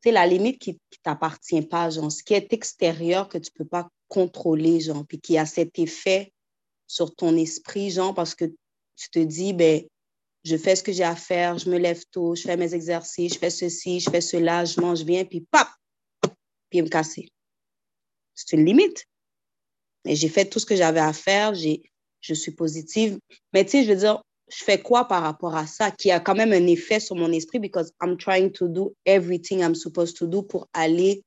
[0.03, 3.65] c'est la limite qui ne t'appartient pas, genre, ce qui est extérieur que tu peux
[3.65, 6.31] pas contrôler, genre, puis qui a cet effet
[6.87, 8.45] sur ton esprit, genre, parce que
[8.95, 9.83] tu te dis, ben,
[10.43, 13.33] je fais ce que j'ai à faire, je me lève tôt, je fais mes exercices,
[13.33, 15.69] je fais ceci, je fais cela, je mange bien, puis pap!
[16.69, 17.29] puis me casser.
[18.35, 19.05] C'est une limite.
[20.05, 23.19] Et j'ai fait tout ce que j'avais à faire, je suis positive.
[23.53, 26.19] Mais tu sais, je veux dire, je fais quoi par rapport à ça qui a
[26.19, 30.17] quand même un effet sur mon esprit because I'm trying to do everything I'm supposed
[30.17, 31.23] to do pour aller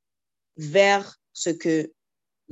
[0.57, 1.93] vers ce que, tu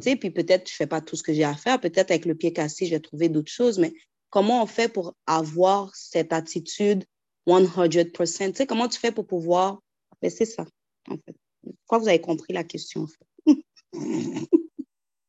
[0.03, 2.35] sais, puis peut-être je fais pas tout ce que j'ai à faire, peut-être avec le
[2.35, 3.93] pied cassé, je vais trouver d'autres choses, mais
[4.31, 7.05] comment on fait pour avoir cette attitude
[7.47, 8.51] 100%?
[8.51, 9.81] Tu sais, comment tu fais pour pouvoir,
[10.23, 10.65] ben, c'est ça,
[11.09, 11.37] en fait.
[11.65, 14.47] Je crois que vous avez compris la question, en fait.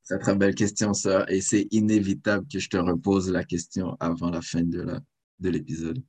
[0.03, 1.25] C'est très belle question, ça.
[1.29, 4.99] Et c'est inévitable que je te repose la question avant la fin de la,
[5.41, 6.03] de l'épisode.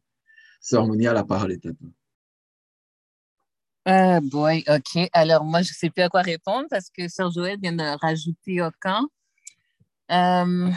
[0.61, 1.89] Sœur Mounia, la parole est à toi.
[3.89, 5.09] Euh, boy, OK.
[5.13, 7.99] Alors, moi, je ne sais plus à quoi répondre parce que Sœur Joël vient de
[8.01, 9.09] rajouter au camp.
[10.13, 10.71] Euh,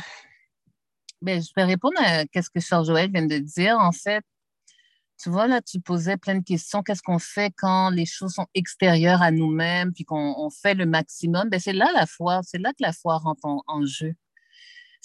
[1.22, 3.78] ben, je vais répondre à ce que Sœur Joël vient de dire.
[3.78, 4.24] En fait,
[5.22, 6.82] tu vois, là, tu posais plein de questions.
[6.82, 11.50] Qu'est-ce qu'on fait quand les choses sont extérieures à nous-mêmes puis qu'on fait le maximum?
[11.50, 12.42] Ben, c'est là la foi.
[12.44, 14.16] C'est là que la foi rentre en jeu.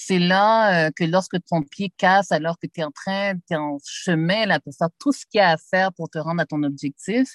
[0.03, 3.53] C'est là euh, que lorsque ton pied casse, alors que tu es en train, tu
[3.53, 6.17] es en chemin là, pour faire tout ce qu'il y a à faire pour te
[6.17, 7.35] rendre à ton objectif,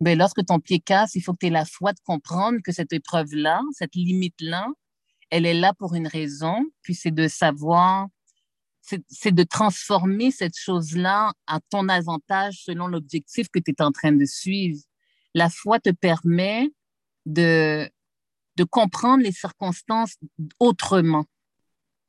[0.00, 2.70] ben, lorsque ton pied casse, il faut que tu aies la foi de comprendre que
[2.70, 4.68] cette épreuve-là, cette limite-là,
[5.30, 8.06] elle est là pour une raison, puis c'est de savoir,
[8.80, 14.12] c'est de transformer cette chose-là à ton avantage selon l'objectif que tu es en train
[14.12, 14.80] de suivre.
[15.34, 16.70] La foi te permet
[17.26, 17.90] de,
[18.54, 20.14] de comprendre les circonstances
[20.60, 21.26] autrement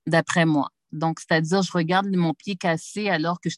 [0.08, 0.70] d'après moi.
[0.92, 3.50] Donc, c'est-à-dire, je regarde mon pied cassé alors que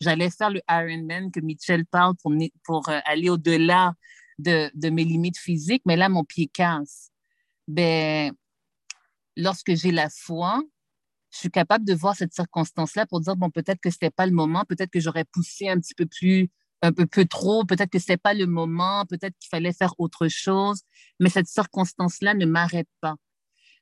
[0.00, 3.94] j'allais faire le Ironman que Mitchell parle pour, euh, aller au-delà
[4.38, 7.10] de, mes limites physiques, mais là, mon pied casse.
[7.66, 8.32] Ben,
[9.36, 10.62] lorsque j'ai la foi,
[11.32, 14.26] je suis capable de voir cette circonstance-là pour dire, bon, peut-être que ce n'était pas
[14.26, 16.50] le moment, peut-être que j'aurais poussé un petit peu plus,
[16.82, 20.82] un peu, trop, peut-être que ce pas le moment, peut-être qu'il fallait faire autre chose,
[21.20, 23.16] mais cette circonstance-là ne m'arrête pas.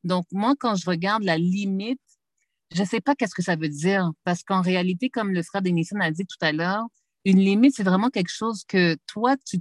[0.04, 2.00] Donc, moi, quand je regarde la limite,
[2.72, 5.62] je ne sais pas qu'est-ce que ça veut dire, parce qu'en réalité, comme le frère
[5.62, 6.84] Denison a dit tout à l'heure,
[7.24, 9.60] une limite, c'est vraiment quelque chose que toi, tu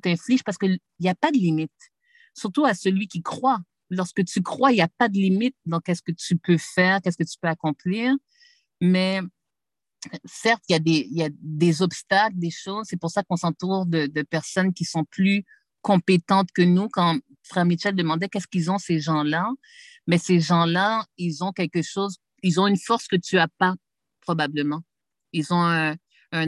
[0.00, 1.72] t'infliges parce qu'il n'y a pas de limite,
[2.34, 3.58] surtout à celui qui croit.
[3.90, 7.02] Lorsque tu crois, il n'y a pas de limite dans qu'est-ce que tu peux faire,
[7.02, 8.14] qu'est-ce que tu peux accomplir,
[8.80, 9.20] mais
[10.24, 12.86] certes, il y, a des, obstacles, des choses.
[12.88, 15.44] C'est pour ça qu'on s'entoure de, de, personnes qui sont plus
[15.82, 16.88] compétentes que nous.
[16.88, 19.48] Quand Frère Mitchell demandait qu'est-ce qu'ils ont, ces gens-là,
[20.06, 23.74] mais ces gens-là, ils ont quelque chose, ils ont une force que tu n'as pas,
[24.20, 24.80] probablement.
[25.32, 25.96] Ils ont un,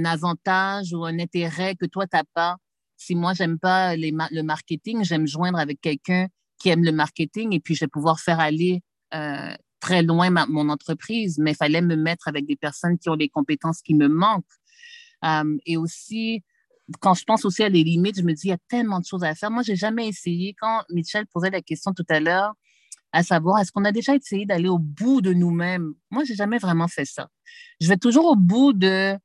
[0.04, 2.56] avantage ou un intérêt que toi, tu n'as pas.
[2.96, 6.26] Si moi, j'aime pas le marketing, j'aime joindre avec quelqu'un
[6.58, 8.82] qui aime le marketing et puis je vais pouvoir faire aller
[9.14, 13.14] euh, très loin mon entreprise, mais il fallait me mettre avec des personnes qui ont
[13.14, 14.44] les compétences qui me manquent.
[15.24, 16.42] Euh, et aussi,
[17.00, 19.04] quand je pense aussi à les limites, je me dis, il y a tellement de
[19.04, 19.50] choses à faire.
[19.50, 20.54] Moi, j'ai jamais essayé.
[20.58, 22.54] Quand Michel posait la question tout à l'heure,
[23.12, 25.94] à savoir, est-ce qu'on a déjà essayé d'aller au bout de nous-mêmes?
[26.10, 27.28] Moi, j'ai jamais vraiment fait ça.
[27.80, 29.16] Je vais toujours au bout de,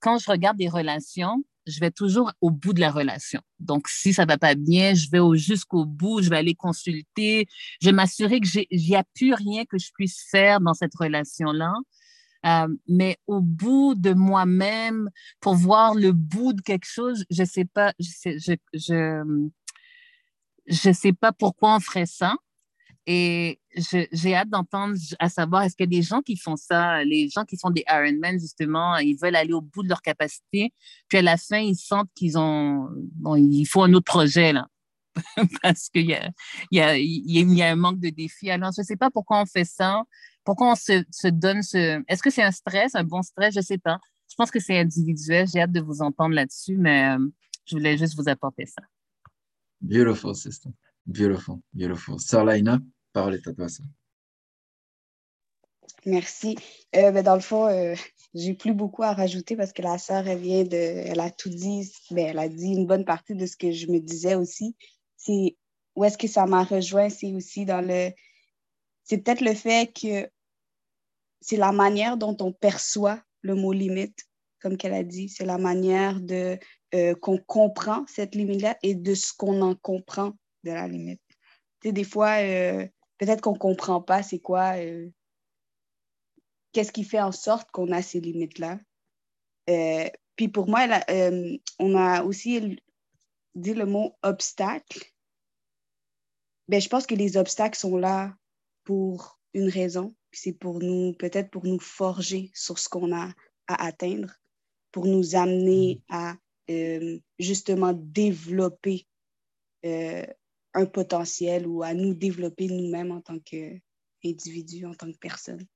[0.00, 3.40] quand je regarde des relations, je vais toujours au bout de la relation.
[3.58, 7.46] Donc, si ça va pas bien, je vais jusqu'au bout, je vais aller consulter,
[7.80, 11.72] je vais m'assurer qu'il n'y a plus rien que je puisse faire dans cette relation-là.
[12.46, 17.64] Euh, mais au bout de moi-même, pour voir le bout de quelque chose, je sais
[17.98, 19.48] je sais, je,
[20.66, 22.36] je, sais pas pourquoi on ferait ça.
[23.06, 27.30] Et j'ai hâte d'entendre, à savoir, est-ce y a des gens qui font ça, les
[27.30, 30.74] gens qui font des Ironman, justement, ils veulent aller au bout de leur capacité,
[31.08, 34.68] puis à la fin, ils sentent qu'ils ont, bon, il faut un autre projet, là,
[35.62, 36.30] parce qu'il y a,
[36.70, 38.50] y, a, y a un manque de défis.
[38.50, 40.02] Alors, je ne sais pas pourquoi on fait ça.
[40.48, 42.02] Pourquoi on se, donne ce...
[42.08, 43.52] Est-ce que c'est un stress, un bon stress?
[43.52, 43.98] Je ne sais pas.
[44.30, 45.46] Je pense que c'est individuel.
[45.46, 47.18] J'ai hâte de vous entendre là-dessus, mais euh,
[47.66, 48.80] je voulais juste vous apporter ça.
[49.82, 50.70] Beautiful, sister.
[51.04, 52.18] Beautiful, beautiful.
[52.18, 52.78] Sœur Laina,
[53.12, 53.68] parole est à toi.
[53.68, 53.82] Ça.
[56.06, 56.56] Merci.
[56.96, 57.94] Euh, ben, dans le fond, euh,
[58.32, 60.76] j'ai plus beaucoup à rajouter parce que la sœur, elle vient de.
[60.76, 61.92] Elle a tout dit.
[62.10, 64.74] Ben, elle a dit une bonne partie de ce que je me disais aussi.
[65.14, 65.58] C'est
[65.94, 68.12] où est-ce que ça m'a rejoint, c'est aussi dans le.
[69.04, 70.30] C'est peut-être le fait que
[71.40, 74.18] c'est la manière dont on perçoit le mot limite,
[74.60, 75.28] comme qu'elle a dit.
[75.28, 76.58] C'est la manière de
[76.94, 80.32] euh, qu'on comprend cette limite-là et de ce qu'on en comprend
[80.64, 81.20] de la limite.
[81.80, 82.86] Tu sais, des fois, euh,
[83.18, 85.08] peut-être qu'on ne comprend pas c'est quoi, euh,
[86.72, 88.78] qu'est-ce qui fait en sorte qu'on a ces limites-là.
[90.36, 90.86] puis pour moi,
[91.78, 92.78] on a aussi
[93.54, 95.12] dit le mot obstacle.
[96.68, 98.34] Ben, je pense que les obstacles sont là
[98.84, 103.32] pour une raison c'est pour nous, peut-être pour nous forger sur ce qu'on a
[103.66, 104.32] à atteindre,
[104.92, 106.14] pour nous amener mm.
[106.14, 106.36] à
[106.70, 109.06] euh, justement développer
[109.84, 110.26] euh,
[110.74, 115.66] un potentiel ou à nous développer nous-mêmes en tant qu'individu, en tant que personne.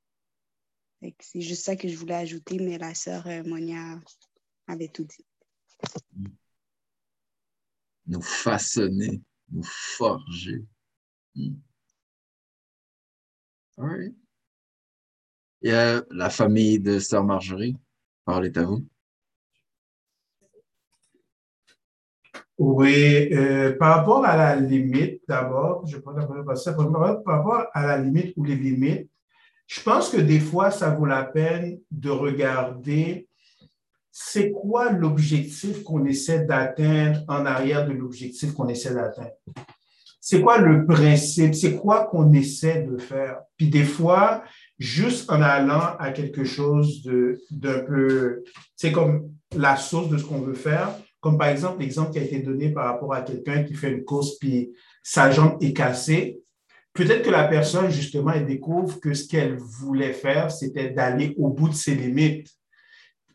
[1.19, 3.99] C'est juste ça que je voulais ajouter, mais la sœur euh, Monia
[4.69, 5.27] avait tout dit.
[8.07, 10.65] Nous façonner, nous forger.
[11.35, 11.55] Hmm.
[13.79, 14.22] All right.
[15.63, 17.77] Et euh, la famille de sœur Marjorie,
[18.25, 18.85] parlez à vous.
[22.59, 26.91] Oui, euh, par rapport à la limite, d'abord, je prends d'abord ça, par
[27.25, 29.09] rapport à la limite ou les limites,
[29.67, 33.29] je pense que des fois, ça vaut la peine de regarder
[34.11, 39.33] c'est quoi l'objectif qu'on essaie d'atteindre en arrière de l'objectif qu'on essaie d'atteindre.
[40.21, 43.41] C'est quoi le principe, c'est quoi qu'on essaie de faire?
[43.57, 44.45] Puis des fois,
[44.83, 47.09] juste en allant à quelque chose
[47.51, 48.43] d'un peu,
[48.75, 52.23] c'est comme la source de ce qu'on veut faire, comme par exemple l'exemple qui a
[52.23, 54.73] été donné par rapport à quelqu'un qui fait une course puis
[55.03, 56.41] sa jambe est cassée.
[56.95, 61.49] Peut-être que la personne, justement, elle découvre que ce qu'elle voulait faire, c'était d'aller au
[61.49, 62.49] bout de ses limites,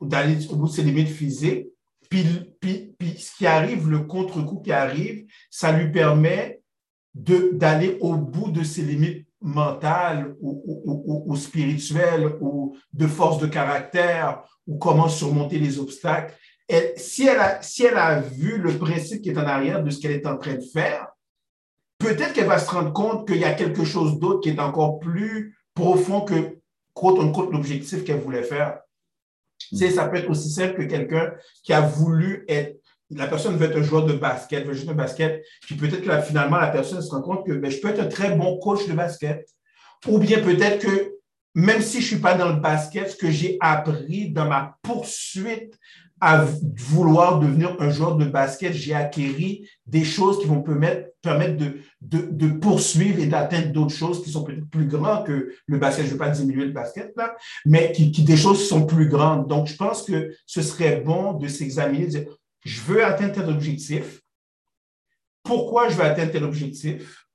[0.02, 1.68] d'aller au bout de ses limites physiques.
[2.10, 2.26] Puis,
[2.60, 6.62] puis, puis ce qui arrive, le contre-coup qui arrive, ça lui permet
[7.16, 13.48] d'aller au bout de ses limites mentales ou, ou, ou, spirituelles ou de force de
[13.48, 16.34] caractère ou comment surmonter les obstacles
[16.98, 20.00] si, elle a, si elle a vu le principe qui est en arrière de ce
[20.00, 21.08] qu'elle est en train de faire,
[21.98, 25.00] peut-être qu'elle va se rendre compte qu'il y a quelque chose d'autre qui est encore
[25.00, 26.58] plus profond que
[27.52, 28.80] l'objectif qu'elle voulait faire.
[29.72, 29.90] Mm.
[29.90, 31.34] ça peut être aussi simple que quelqu'un
[31.64, 32.80] qui a voulu être.
[33.12, 36.22] La personne veut être un joueur de basket, veut juste un basket, puis peut-être que
[36.22, 38.88] finalement, la personne se rend compte que ben, je peux être un très bon coach
[38.88, 39.48] de basket.
[40.08, 41.18] Ou bien peut-être que
[41.56, 44.78] même si je ne suis pas dans le basket, ce que j'ai appris dans ma
[44.84, 45.74] poursuite
[46.20, 46.46] à
[46.76, 51.64] vouloir devenir un joueur de basket, j'ai acquéri des choses qui vont permettre, permettre
[52.02, 56.06] de, poursuivre et d'atteindre d'autres choses qui sont peut-être plus grandes que le basket.
[56.06, 57.36] Je ne veux pas diminuer le basket, là,
[57.66, 59.48] mais des choses qui sont plus grandes.
[59.48, 62.26] Donc, je pense que ce serait bon de s'examiner, de dire,
[62.68, 64.22] je veux atteindre tel objectif.
[65.42, 67.26] Pourquoi je veux atteindre tel objectif?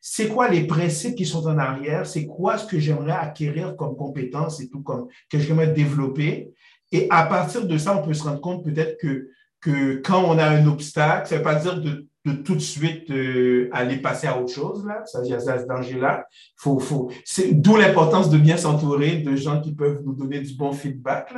[0.00, 2.06] C'est quoi les principes qui sont en arrière?
[2.06, 6.52] C'est quoi ce que j'aimerais acquérir comme compétence et tout, comme que j'aimerais développer?
[6.92, 10.46] Et à partir de ça, on peut se rendre compte peut-être que, quand on a
[10.46, 14.38] un obstacle, ça ne veut pas dire de, tout de suite euh, aller passer à
[14.38, 15.04] autre chose, là.
[15.04, 16.26] Ça, il y a ce danger-là.
[16.56, 17.10] Faut, faut,
[17.52, 21.34] d'où l'importance de bien s'entourer de gens qui peuvent nous donner du bon feedback.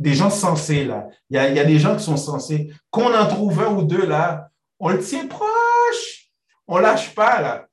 [0.00, 1.08] Des gens sensés, là.
[1.28, 2.72] Il y a, des gens qui sont sensés.
[2.90, 6.30] Qu'on en trouve un ou deux, là, on le tient proche.
[6.66, 7.68] On lâche pas, là.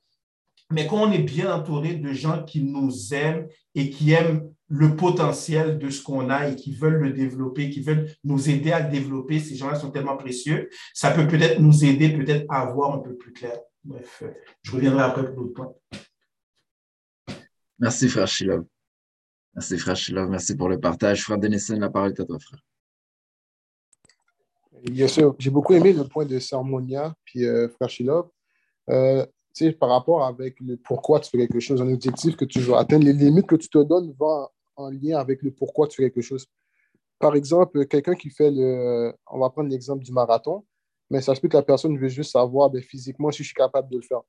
[0.69, 4.95] Mais quand on est bien entouré de gens qui nous aiment et qui aiment le
[4.95, 8.81] potentiel de ce qu'on a et qui veulent le développer, qui veulent nous aider à
[8.81, 9.39] le développer.
[9.39, 10.69] Ces gens-là sont tellement précieux.
[10.93, 13.57] Ça peut peut-être nous aider peut-être à voir un peu plus clair.
[13.83, 14.31] Bref, euh,
[14.63, 15.73] je reviendrai après pour d'autres points.
[17.79, 18.65] Merci, frère Shilov.
[19.57, 20.29] Merci, frère Shilov.
[20.29, 21.23] Merci pour le partage.
[21.23, 22.59] Frère Denison, la parole est à toi, frère.
[24.83, 25.35] Bien sûr.
[25.39, 28.29] J'ai beaucoup aimé le point de Sarmonia, puis euh, frère Shilov.
[28.91, 29.25] Euh,
[29.79, 33.05] par rapport avec le pourquoi tu fais quelque chose, un objectif que tu veux atteindre,
[33.05, 36.21] les limites que tu te donnes vont en lien avec le pourquoi tu fais quelque
[36.21, 36.45] chose.
[37.17, 39.11] Par exemple, quelqu'un qui fait le.
[39.25, 40.63] On va prendre l'exemple du marathon,
[41.09, 43.55] mais ça se peut que la personne veut juste savoir ben, physiquement si je suis
[43.55, 44.21] capable de le faire.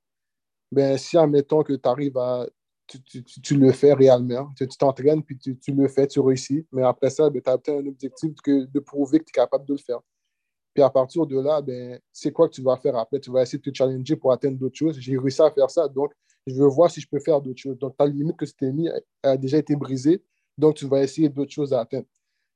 [0.72, 2.47] Ben, si, admettons que tu arrives à.
[2.89, 7.11] Tu, tu, le fais réellement, tu t'entraînes, puis tu, le fais, tu réussis, mais après
[7.11, 9.78] ça, ben, tu as un objectif que, de prouver que tu es capable de le
[9.78, 10.01] faire.
[10.72, 13.20] Puis à partir de là, ben, c'est quoi que tu vas faire après?
[13.20, 14.99] Tu vas essayer de te challenger pour atteindre d'autres choses.
[14.99, 16.12] J'ai réussi à faire ça, donc
[16.47, 17.78] je veux voir si je peux faire d'autres choses.
[17.78, 18.89] Donc ta limite que tu t'es mis
[19.22, 20.22] a déjà été brisée.
[20.59, 22.07] Donc, tu vas essayer d'autres choses à atteindre.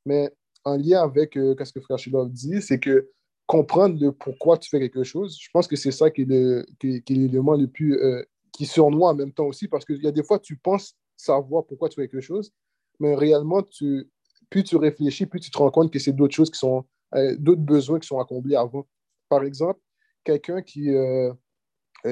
[0.04, 0.30] Mais
[0.64, 3.08] en lien avec euh, ce que Frère Shilov dit, c'est que
[3.46, 6.66] comprendre le pourquoi tu fais quelque chose, je pense que c'est ça qui est, le,
[6.78, 7.96] qui, l'élément le plus.
[7.98, 8.22] Euh,
[8.53, 11.64] qui surnoie en même temps aussi, parce qu'il y a des fois, tu penses savoir
[11.66, 12.53] pourquoi tu fais quelque chose,
[13.00, 14.11] mais réellement, tu,
[14.50, 16.84] plus tu réfléchis, plus tu te rends compte que c'est d'autres choses qui sont.
[17.14, 18.86] Euh, d'autres besoins qui sont accomplis avant.
[19.28, 19.78] Par exemple,
[20.24, 20.88] quelqu'un qui,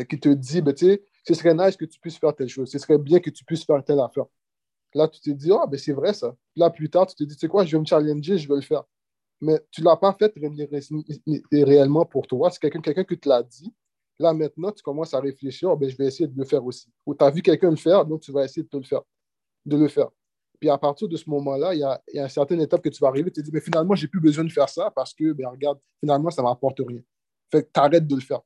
[0.08, 2.78] qui te dit, ben, tu ce serait nice que tu puisses faire telle chose, ce
[2.78, 4.26] serait bien que tu puisses faire telle affaire.
[4.94, 6.34] Là, tu te dis, ah, ben c'est vrai ça.
[6.56, 8.56] Là, plus tard, tu te dis, tu sais quoi, je vais me challenger, je vais
[8.56, 8.84] le faire.
[9.40, 10.34] Mais tu ne l'as pas fait
[11.52, 12.50] réellement pour toi.
[12.50, 13.72] C'est quelqu'un quelqu'un qui te l'a dit.
[14.20, 16.92] Là, maintenant, tu commences à réfléchir, oh, ben, je vais essayer de le faire aussi.
[17.06, 19.00] Ou tu as vu quelqu'un le faire, donc tu vas essayer de, le faire,
[19.64, 20.08] de le faire.
[20.60, 23.08] Puis à partir de ce moment-là, il y a, une certaine étape que tu vas
[23.08, 25.32] arriver, tu te dis, mais finalement, je n'ai plus besoin de faire ça parce que,
[25.32, 27.00] ben, regarde, finalement, ça ne m'apporte rien.
[27.50, 28.40] Fait que tu arrêtes de le faire.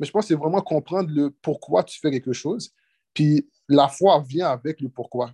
[0.00, 2.72] Mais je pense que c'est vraiment comprendre le pourquoi tu fais quelque chose.
[3.12, 5.32] Puis la foi vient avec le pourquoi.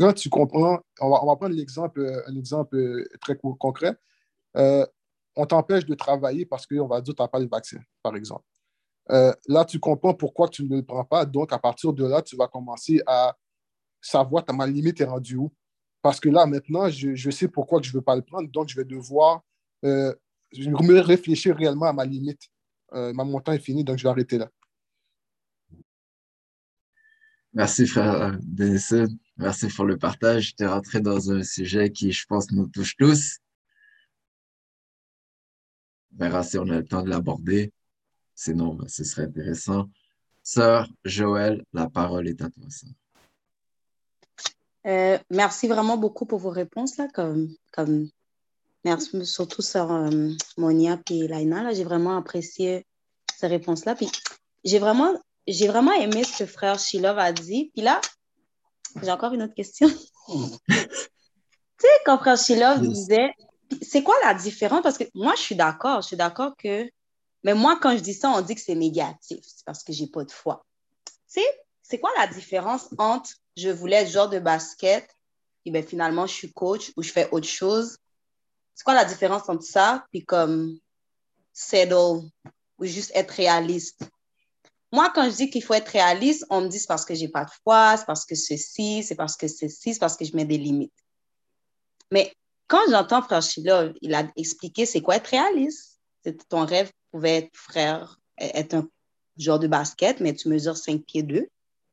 [0.00, 3.94] Quand tu comprends, on va, prendre l'exemple, un exemple euh, très concret.
[4.56, 4.84] Euh,
[5.36, 8.16] on t'empêche de travailler parce qu'on va dire que tu n'as pas le vaccin, par
[8.16, 8.42] exemple.
[9.10, 11.24] Euh, là, tu comprends pourquoi tu ne le prends pas.
[11.24, 13.36] Donc, à partir de là, tu vas commencer à
[14.00, 15.52] savoir ta ma limite est rendue où.
[16.02, 18.48] Parce que là, maintenant, je, sais pourquoi je ne veux pas le prendre.
[18.50, 19.42] Donc, je vais devoir
[19.84, 20.14] euh,
[20.56, 22.42] me réfléchir réellement à ma limite.
[22.92, 24.50] Euh, ma montant est fini, donc je vais arrêter là.
[27.52, 29.08] Merci, frère Denison.
[29.36, 30.54] Merci pour le partage.
[30.54, 33.38] Tu es rentré dans un sujet qui, je pense, nous touche tous.
[36.14, 37.72] On verra si on a le temps de l'aborder.
[38.38, 39.86] Sinon, ben, ce serait intéressant.
[40.44, 42.68] Sœur Joël, la parole est à toi,
[44.86, 46.96] euh, merci vraiment beaucoup pour vos réponses.
[46.98, 48.08] Là, comme, comme,
[48.84, 51.72] merci surtout sur euh, Monia et Laina.
[51.72, 52.86] J'ai vraiment apprécié
[53.36, 53.96] ces réponses-là.
[53.96, 54.08] Puis
[54.62, 55.12] j'ai vraiment,
[55.48, 57.72] j'ai vraiment aimé ce que frère Shilov a dit.
[57.74, 58.00] Puis là,
[59.02, 59.88] j'ai encore une autre question.
[60.28, 60.36] tu
[61.76, 63.32] sais, quand frère Shilov disait,
[63.82, 64.82] c'est quoi la différence?
[64.82, 66.02] Parce que moi, je suis d'accord.
[66.02, 66.88] Je suis d'accord que.
[67.44, 69.40] Mais moi, quand je dis ça, on dit que c'est négatif.
[69.42, 70.64] C'est parce que j'ai pas de foi.
[71.06, 75.08] Tu sais, c'est quoi la différence entre je voulais être genre de basket
[75.64, 77.96] et bien finalement je suis coach ou je fais autre chose?
[78.74, 80.78] C'est quoi la différence entre ça puis comme
[81.52, 82.28] settle
[82.78, 84.02] ou juste être réaliste?
[84.92, 87.28] Moi, quand je dis qu'il faut être réaliste, on me dit c'est parce que j'ai
[87.28, 90.34] pas de foi, c'est parce que ceci, c'est parce que ceci, c'est parce que je
[90.34, 90.92] mets des limites.
[92.10, 92.32] Mais
[92.68, 95.98] quand j'entends Frère Chila, il a expliqué c'est quoi être réaliste.
[96.48, 98.88] Ton rêve pouvait être frère, être un
[99.36, 101.48] genre de basket, mais tu mesures 5 pieds 2.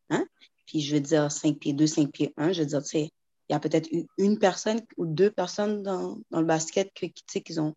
[0.09, 0.25] Hein?
[0.65, 2.53] Puis je veux dire 5 pieds 2, 5 pieds 1.
[2.53, 3.11] Je veux dire, tu sais,
[3.49, 7.23] il y a peut-être une personne ou deux personnes dans, dans le basket qui, tu
[7.27, 7.75] sais, qui ont.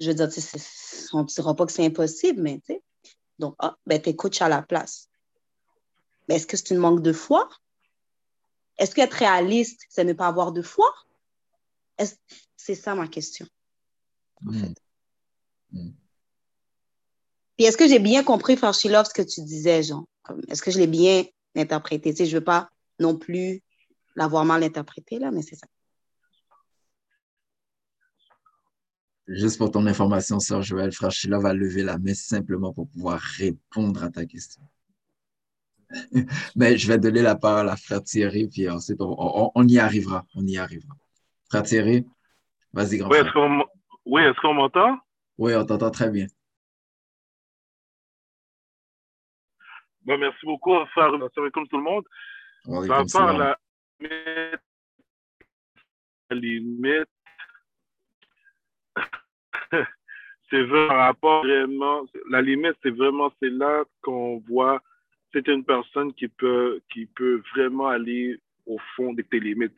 [0.00, 0.58] Je veux dire, tu sais,
[1.12, 2.82] on ne dira pas que c'est impossible, mais tu sais.
[3.38, 5.08] Donc, ah, ben, tu es coach à la place.
[6.28, 7.48] Mais est-ce que c'est une manque de foi?
[8.78, 10.86] Est-ce qu'être réaliste, c'est ne pas avoir de foi?
[12.56, 13.46] C'est ça ma question,
[14.46, 14.60] en hmm.
[14.60, 14.82] fait.
[15.72, 15.90] Hmm.
[17.58, 20.04] Puis est-ce que j'ai bien compris, Farchilov, ce que tu disais, Jean?
[20.48, 21.24] Est-ce que je l'ai bien
[21.56, 22.12] interprété?
[22.12, 22.68] Tu sais, je ne veux pas
[23.00, 23.60] non plus
[24.14, 25.66] l'avoir mal interprété, là, mais c'est ça.
[29.26, 33.18] Juste pour ton information, Sœur Joël, Frère Sheila va lever la main simplement pour pouvoir
[33.18, 34.62] répondre à ta question.
[36.54, 40.24] mais je vais donner la parole à Frère Thierry, puis ensuite, on y arrivera.
[40.36, 40.94] On y arrivera.
[41.50, 42.06] Frère Thierry,
[42.72, 43.24] vas-y, grand frère.
[44.06, 44.96] oui, est-ce qu'on m'entend?
[45.38, 46.26] Oui, on t'entend très bien.
[50.08, 51.10] Bon, merci beaucoup, frère.
[51.52, 52.04] comme tout le monde.
[52.86, 53.54] Ça parle
[54.00, 54.48] la
[56.30, 57.10] limite.
[60.50, 62.06] c'est rapport vraiment.
[62.30, 64.80] La limite, c'est vraiment, c'est là qu'on voit,
[65.30, 69.76] c'est une personne qui peut, qui peut vraiment aller au fond de tes limites.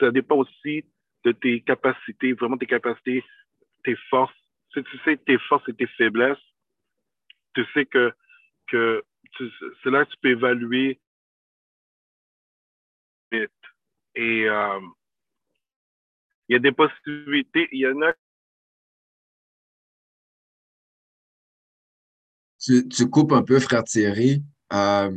[0.00, 0.86] Ça dépend aussi
[1.22, 3.22] de tes capacités, vraiment tes capacités,
[3.84, 4.32] tes forces.
[4.72, 6.38] Si tu sais tes forces et tes faiblesses,
[7.54, 8.14] tu sais que,
[8.68, 9.04] que
[9.82, 11.00] c'est là que tu peux évaluer
[14.16, 14.80] et euh,
[16.48, 18.12] il y a des possibilités, il y en a
[22.58, 24.42] Tu, tu, coupes un peu, frère Thierry.
[24.72, 25.12] Euh,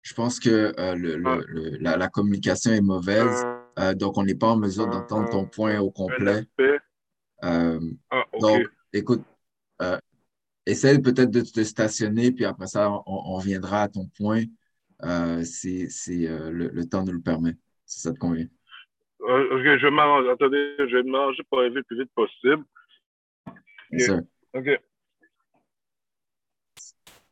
[0.00, 1.76] je pense que euh, le, le, ah.
[1.80, 3.44] la, la, communication est mauvaise.
[3.78, 6.46] Euh, donc, on n'est pas en mesure d'entendre ton point au complet.
[7.42, 7.78] Ah,
[8.40, 8.62] donc,
[8.94, 9.22] écoute,
[10.68, 14.44] euh, essaie peut-être de te stationner, puis après ça, on, on reviendra à ton point
[15.42, 18.46] si, si le, le, temps nous le permet, si ça te convient.
[19.20, 20.30] ok, je vais m'arranger.
[20.30, 22.64] Attendez, je vais m'arranger pour arriver le plus vite possible.
[23.90, 24.22] Bien
[24.54, 24.68] OK.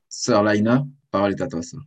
[0.09, 1.81] Sœur Laina, parole est à toi, sœur.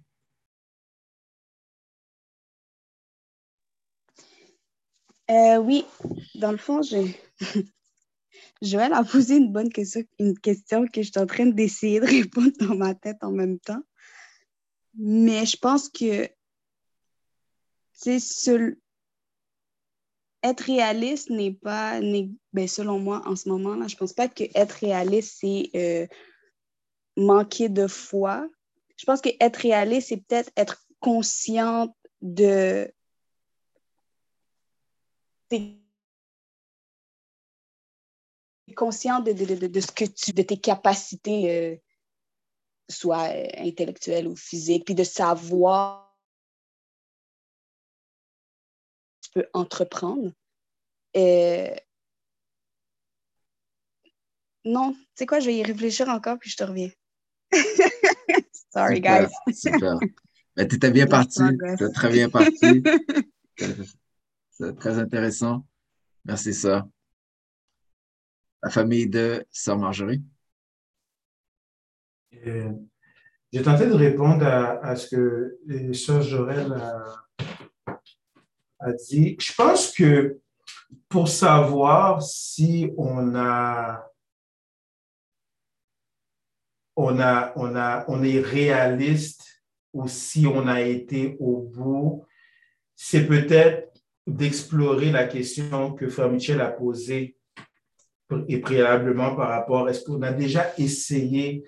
[5.29, 5.85] Euh, oui,
[6.35, 6.97] dans le fond, je...
[8.61, 12.05] Joël a posé une bonne question, une question que je suis en train d'essayer de
[12.05, 13.81] répondre dans ma tête en même temps.
[14.97, 16.29] Mais je pense que
[17.91, 18.77] c'est seul...
[20.43, 21.99] être réaliste n'est pas,
[22.53, 26.07] ben, selon moi, en ce moment-là, je pense pas que être réaliste, c'est euh,
[27.17, 28.47] manquer de foi.
[28.97, 32.89] Je pense que être réaliste, c'est peut-être être consciente de
[38.75, 41.75] conscient de, de, ce que tu, de tes capacités, euh,
[42.89, 46.15] soit euh, intellectuelles ou physiques, puis de savoir
[49.21, 50.31] tu peux entreprendre.
[51.17, 51.73] Euh,
[54.65, 56.91] non, tu sais quoi, je vais y réfléchir encore, puis je te reviens.
[58.73, 59.29] Sorry, guys.
[59.53, 59.97] Super.
[60.57, 61.41] Mais tu étais bien parti.
[61.77, 62.83] Tu très bien parti.
[64.51, 65.65] C'est très intéressant.
[66.23, 66.87] Merci, ça.
[68.65, 70.23] La famille de Sœur Marjorie.
[72.47, 72.71] Euh,
[73.53, 77.93] j'ai tenté de répondre à, ce que les sœurs Jorel a,
[78.79, 79.37] a dit.
[79.39, 80.39] Je pense que
[81.07, 84.09] pour savoir si on a
[86.95, 89.61] on, a, on, a, on est réaliste
[89.93, 92.25] ou si on a été au bout,
[92.95, 93.93] c'est peut-être
[94.25, 97.37] d'explorer la question que Frère Michel a posée
[98.47, 101.63] et préalablement par rapport, est-ce qu'on a déjà essayé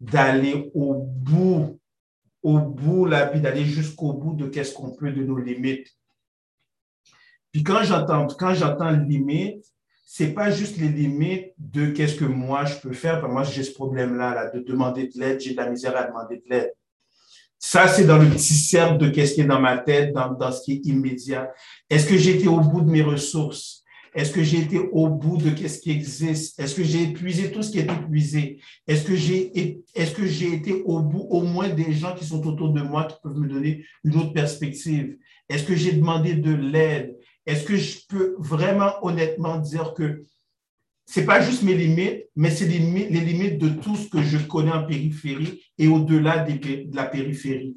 [0.00, 1.78] d'aller au bout,
[2.42, 5.88] au bout, là, puis d'aller jusqu'au bout de qu'est-ce qu'on peut de nos limites?
[7.52, 9.64] Puis quand j'entends, quand j'entends limite,
[10.04, 13.26] c'est pas juste les limites de qu'est-ce que moi je peux faire.
[13.28, 15.40] Moi, j'ai ce problème-là là, de demander de l'aide.
[15.40, 16.72] J'ai de la misère à demander de l'aide.
[17.58, 20.52] Ça, c'est dans le petit cercle de qu'est-ce qui est dans ma tête, dans, dans
[20.52, 21.52] ce qui est immédiat.
[21.90, 23.77] Est-ce que été au bout de mes ressources?
[24.14, 26.58] Est-ce que j'ai été au bout de qu'est-ce qui existe?
[26.58, 28.60] Est-ce que j'ai épuisé tout ce qui est épuisé?
[28.86, 29.16] Est-ce que
[30.26, 33.38] j'ai été au bout au moins des gens qui sont autour de moi qui peuvent
[33.38, 35.16] me donner une autre perspective?
[35.48, 37.16] Est-ce que j'ai demandé de l'aide?
[37.46, 40.24] Est-ce que je peux vraiment honnêtement dire que
[41.06, 44.36] ce n'est pas juste mes limites, mais c'est les limites de tout ce que je
[44.38, 47.76] connais en périphérie et au-delà de la périphérie?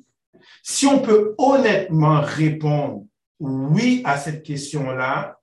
[0.64, 3.06] Si on peut honnêtement répondre
[3.40, 5.40] oui à cette question-là,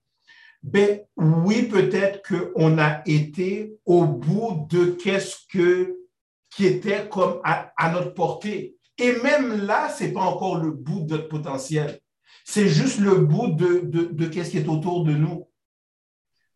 [0.63, 5.97] ben oui, peut-être qu'on a été au bout de qu'est-ce que
[6.51, 8.77] qui était comme à, notre portée.
[8.97, 12.01] Et même là, ce n'est pas encore le bout de notre potentiel.
[12.45, 15.49] C'est juste le bout de, de, qu'est-ce qui est autour de nous.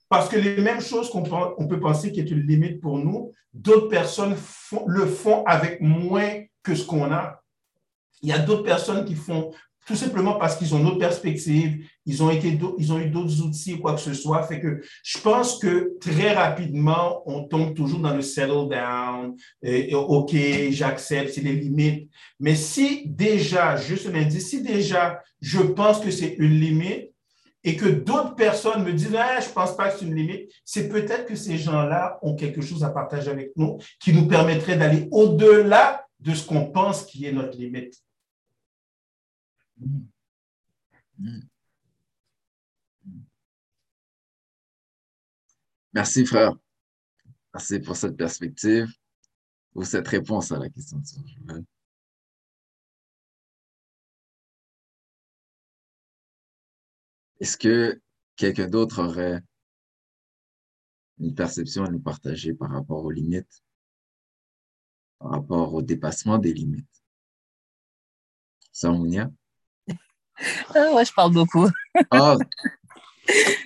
[0.08, 1.22] Parce que les mêmes choses qu'on
[1.56, 4.36] on peut penser qui est une limite pour nous, d'autres personnes
[4.86, 7.42] le font avec moins que ce qu'on a.
[8.22, 9.52] Il y a d'autres personnes qui font
[9.86, 13.42] tout simplement parce qu'ils ont une autre perspective, ils ont, été, ils ont eu d'autres
[13.42, 14.42] outils, quoi que ce soit.
[14.44, 19.36] Fait que je pense que très rapidement, on tombe toujours dans le settle down.
[19.92, 20.36] OK,
[20.70, 22.08] j'accepte, c'est les limites.
[22.38, 27.10] Mais si déjà, juste un indice, si déjà je pense que c'est une limite
[27.64, 30.50] et que d'autres personnes me disent, ah, je ne pense pas que c'est une limite,
[30.64, 34.76] c'est peut-être que ces gens-là ont quelque chose à partager avec nous qui nous permettrait
[34.76, 37.94] d'aller au-delà de ce qu'on pense qui est notre limite.
[45.92, 46.56] Merci, frère.
[47.54, 48.88] Merci pour cette perspective
[49.74, 51.64] ou cette réponse à la question de
[57.40, 58.00] Est-ce que
[58.36, 59.42] quelqu'un d'autre aurait
[61.18, 63.64] une perception à nous partager par rapport aux limites,
[65.18, 67.02] par rapport au dépassement des limites?
[68.70, 69.30] Samounia?
[70.74, 71.68] Ah ouais, je parle beaucoup.
[72.10, 72.36] Ah,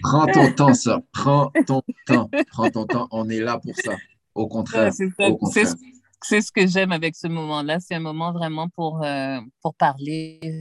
[0.03, 1.01] prends ton temps, ça.
[1.13, 2.31] Prends ton temps.
[2.51, 3.09] Prends ton temps.
[3.11, 3.97] On est là pour ça.
[4.35, 4.93] Au contraire.
[4.93, 7.81] c'est ce que j'aime avec ce moment-là.
[7.81, 10.61] C'est un moment vraiment pour, euh, pour parler.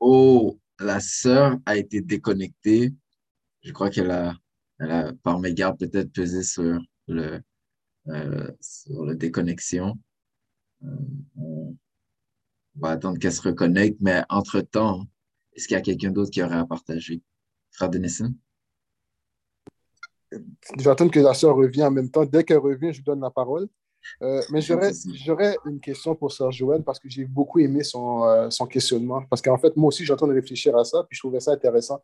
[0.00, 2.92] Oh, la sœur a été déconnectée.
[3.62, 4.34] Je crois qu'elle a,
[4.78, 7.40] elle a, par mégarde, peut-être pesé sur le,
[8.08, 9.98] euh, sur la déconnexion.
[10.86, 11.72] Euh,
[12.76, 15.06] on va attendre qu'elle se reconnecte, mais entre-temps,
[15.54, 17.22] est-ce qu'il y a quelqu'un d'autre qui aurait à partager?
[17.72, 18.34] Frère Denison?
[20.78, 22.24] J'attends que la soeur revienne en même temps.
[22.24, 23.68] Dès qu'elle revient, je donne la parole.
[24.22, 28.50] Euh, mais j'aurais une question pour Sœur Joël parce que j'ai beaucoup aimé son, euh,
[28.50, 29.22] son questionnement.
[29.28, 32.02] Parce qu'en fait, moi aussi, j'entends de réfléchir à ça, puis je trouvais ça intéressant.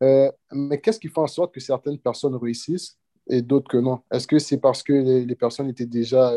[0.00, 2.98] mais qu'est-ce qui fait en sorte que certaines personnes réussissent
[3.28, 4.00] et d'autres que non?
[4.10, 6.34] Est-ce que c'est parce que les, les, personnes étaient déjà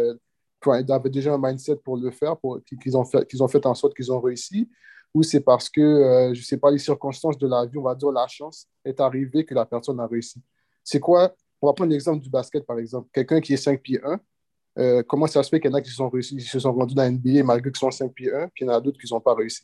[0.66, 3.76] avaient déjà un mindset pour le faire, pour, qu'ils ont, fait, qu'ils ont fait en
[3.76, 4.70] sorte qu'ils ont réussi,
[5.14, 7.84] ou c'est parce que, euh, je ne sais pas, les circonstances de la vie, on
[7.84, 10.42] va dire la chance est arrivée que la personne a réussi.
[10.84, 11.34] C'est quoi?
[11.62, 13.10] On va prendre l'exemple du basket, par exemple.
[13.14, 14.20] Quelqu'un qui est 5 pieds 1,
[14.80, 16.72] euh, comment ça se fait qu'il y en a qui sont, réussi, qui se sont
[16.72, 18.82] rendus dans la NBA malgré qu'ils sont 5 pieds 1, puis il y en a
[18.82, 19.64] d'autres qui n'ont pas réussi?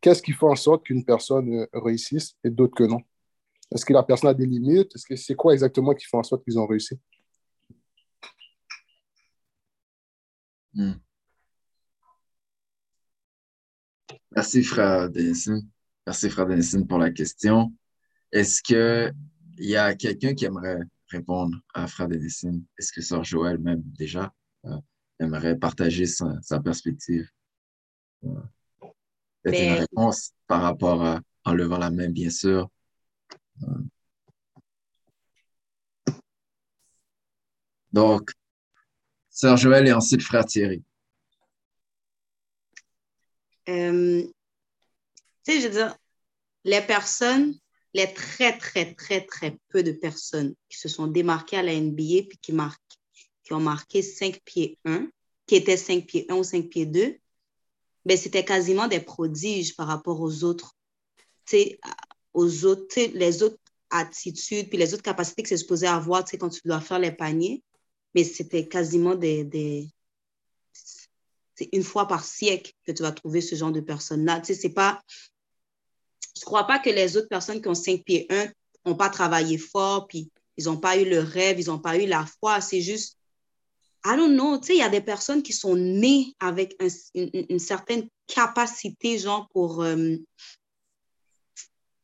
[0.00, 3.00] Qu'est-ce qui fait en sorte qu'une personne euh, réussisse et d'autres que non?
[3.70, 4.94] Est-ce que la personne a des limites?
[4.94, 6.98] Est-ce que c'est quoi exactement qui fait en sorte qu'ils ont réussi?
[10.74, 10.92] Hmm.
[14.34, 15.60] Merci, frère Denison.
[16.06, 17.72] Merci, frère Denison, pour la question.
[18.32, 19.12] Est-ce qu'il
[19.58, 22.62] y a quelqu'un qui aimerait répondre à frère Denison?
[22.78, 24.32] Est-ce que sœur Joël, même déjà,
[24.66, 24.78] euh,
[25.18, 27.28] aimerait partager sa, perspective?
[28.24, 28.28] Euh,
[29.44, 32.68] une ben, réponse par rapport à en levant la main, bien sûr.
[33.62, 33.66] Euh.
[37.92, 38.32] Donc,
[39.40, 40.82] Sœur Joël et ensuite frère Thierry.
[43.70, 44.22] Euh,
[45.46, 45.96] tu sais, je veux dire,
[46.64, 47.54] les personnes,
[47.94, 52.24] les très, très, très, très peu de personnes qui se sont démarquées à la NBA
[52.28, 52.82] puis qui marquent,
[53.42, 55.08] qui ont marqué 5 pieds 1,
[55.46, 57.16] qui étaient 5 pieds 1 ou 5 pieds 2,
[58.04, 60.76] ben, c'était quasiment des prodiges par rapport aux autres,
[62.34, 66.60] aux autres, les autres attitudes, puis les autres capacités que c'est supposé avoir quand tu
[66.66, 67.62] dois faire les paniers.
[68.14, 69.88] Mais c'était quasiment des.
[71.54, 74.40] C'est une fois par siècle que tu vas trouver ce genre de personnes-là.
[74.40, 75.00] Tu sais, c'est pas...
[76.36, 78.50] Je crois pas que les autres personnes qui ont 5 pieds 1
[78.86, 82.06] n'ont pas travaillé fort, puis ils n'ont pas eu le rêve, ils n'ont pas eu
[82.06, 82.62] la foi.
[82.62, 83.18] C'est juste
[84.04, 86.74] I don't know, tu sais, il y a des personnes qui sont nées avec
[87.14, 90.16] une, certaine capacité, genre, pour, euh,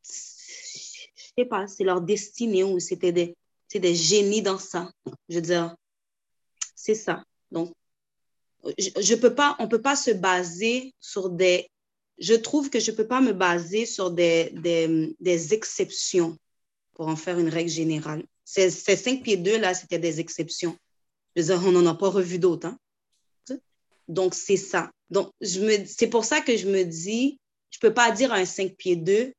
[0.03, 3.35] je sais pas, c'est leur destinée ou c'était des,
[3.73, 4.91] des génies dans ça.
[5.27, 5.75] Je veux dire,
[6.87, 7.23] c'est ça.
[7.51, 7.73] Donc,
[8.77, 11.69] je, je peux pas, on peut pas se baser sur des,
[12.17, 16.37] je trouve que je peux pas me baser sur des, des, des exceptions
[16.93, 18.23] pour en faire une règle générale.
[18.45, 20.77] Ces, ces cinq pieds deux, là, c'était des exceptions
[21.49, 22.67] on n'en a pas revu d'autres.
[22.67, 22.77] Hein.
[24.07, 24.89] Donc, c'est ça.
[25.09, 28.45] Donc, c'est pour ça que je me dis, je ne peux pas dire à un
[28.45, 29.33] 5 pieds 2,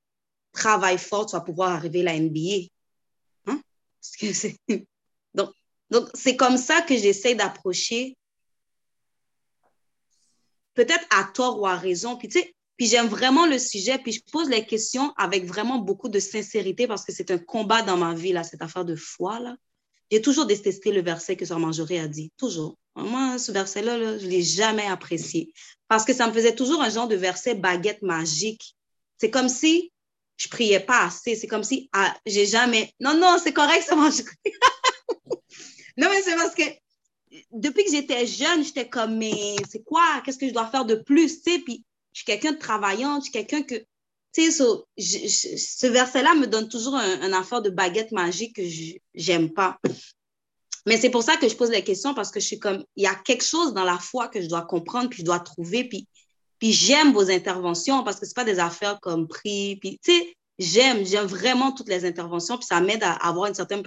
[0.53, 2.69] travaille fort, tu vas pouvoir arriver à la NBA.
[3.47, 3.61] Hein?
[4.69, 4.87] donc,
[5.91, 8.17] donc, c'est comme ça que j'essaie d'approcher,
[10.75, 12.17] peut-être à tort ou à raison.
[12.17, 15.79] Puis, tu sais, puis j'aime vraiment le sujet, puis je pose les questions avec vraiment
[15.79, 18.95] beaucoup de sincérité parce que c'est un combat dans ma vie, là, cette affaire de
[18.95, 19.57] foi, là.
[20.11, 22.33] J'ai toujours détesté le verset que Sœur Marjorie a dit.
[22.39, 22.79] Toujours.
[22.97, 25.53] Moi, ce verset-là, je ne l'ai jamais apprécié.
[25.87, 28.75] Parce que ça me faisait toujours un genre de verset baguette magique.
[29.19, 29.93] C'est comme si
[30.39, 31.35] je priais pas assez.
[31.35, 32.91] C'est comme si ah, j'ai jamais.
[33.01, 34.25] Non, non, c'est correct, Sœur Marjorie.
[35.99, 36.63] non, mais c'est parce que
[37.53, 40.23] depuis que j'étais jeune, j'étais comme, mais c'est quoi?
[40.25, 41.41] Qu'est-ce que je dois faire de plus?
[41.41, 43.75] Puis je suis quelqu'un de travaillant, je suis quelqu'un que
[44.33, 44.65] tu sais,
[44.97, 48.63] ce verset-là me donne toujours un, affaire de baguette magique que
[49.15, 49.79] j'aime pas.
[50.87, 53.05] Mais c'est pour ça que je pose la question parce que je suis comme, il
[53.05, 55.85] y a quelque chose dans la foi que je dois comprendre, puis je dois trouver,
[55.85, 56.07] puis,
[56.59, 60.37] puis j'aime vos interventions parce que ce pas des affaires comme prix, puis tu sais,
[60.59, 63.83] j'aime, j'aime vraiment toutes les interventions, puis ça m'aide à avoir une certaine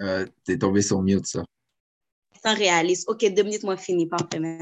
[0.00, 1.44] Euh, T'es tombé sur mute, ça.
[2.42, 3.08] C'est réaliste.
[3.08, 4.06] OK, deux minutes, moi, fini.
[4.06, 4.60] Parfait.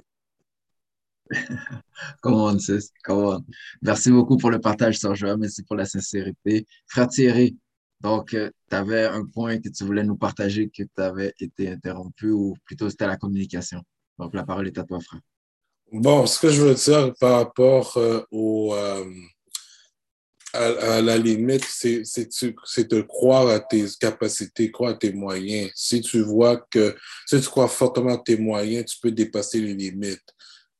[2.22, 3.44] Comment sis, comment
[3.82, 5.36] Merci beaucoup pour le partage, Joël.
[5.36, 6.66] Merci pour la sincérité.
[6.86, 7.58] Frère Thierry,
[8.00, 11.70] donc, euh, tu avais un point que tu voulais nous partager que tu avais été
[11.70, 13.82] interrompu ou plutôt c'était la communication.
[14.18, 15.20] Donc, la parole est à toi, frère.
[15.90, 19.04] Bon, ce que je veux dire par rapport euh, au, euh,
[20.58, 25.70] à, la limite, c'est de croire à tes capacités, croire à tes moyens.
[25.74, 26.96] Si tu vois que,
[27.26, 30.34] si tu crois fortement à tes moyens, tu peux dépasser les limites.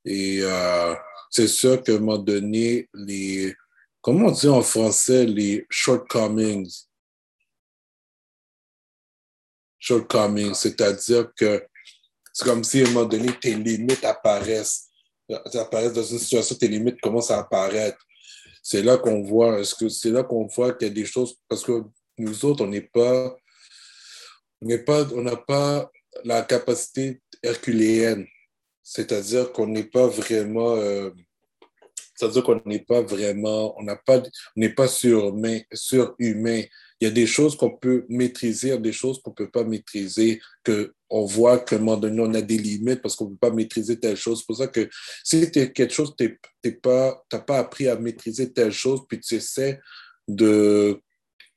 [0.05, 0.95] Et euh,
[1.31, 3.55] c'est sûr qu'à un moment donné, les,
[4.01, 6.85] comment on dit en français, les shortcomings?
[9.79, 11.65] Shortcomings, c'est-à-dire que
[12.33, 14.89] c'est comme si à un moment donné, tes limites apparaissent.
[15.55, 17.99] apparaissent dans une situation, tes limites commencent à apparaître.
[18.69, 21.85] C'est là qu'on voit, c'est là qu'on voit qu'il y a des choses, parce que
[22.19, 23.37] nous autres, on n'est pas,
[24.61, 25.91] on n'est pas, on n'a pas
[26.25, 28.27] la capacité herculéenne
[28.91, 31.11] c'est-à-dire qu'on n'est pas vraiment, euh,
[32.15, 34.23] c'est-à-dire qu'on n'est pas vraiment, on n'a pas, on
[34.57, 36.63] n'est pas surhumain, surhumain.
[37.01, 40.41] Il y a des choses qu'on peut maîtriser, des choses qu'on ne peut pas maîtriser,
[40.65, 43.51] qu'on voit qu'à un moment donné, on a des limites parce qu'on ne peut pas
[43.51, 44.41] maîtriser telle chose.
[44.41, 44.89] C'est pour ça que
[45.23, 49.37] si tu quelque chose, tu n'as pas, pas appris à maîtriser telle chose, puis tu
[49.37, 49.79] essaies
[50.27, 51.01] de,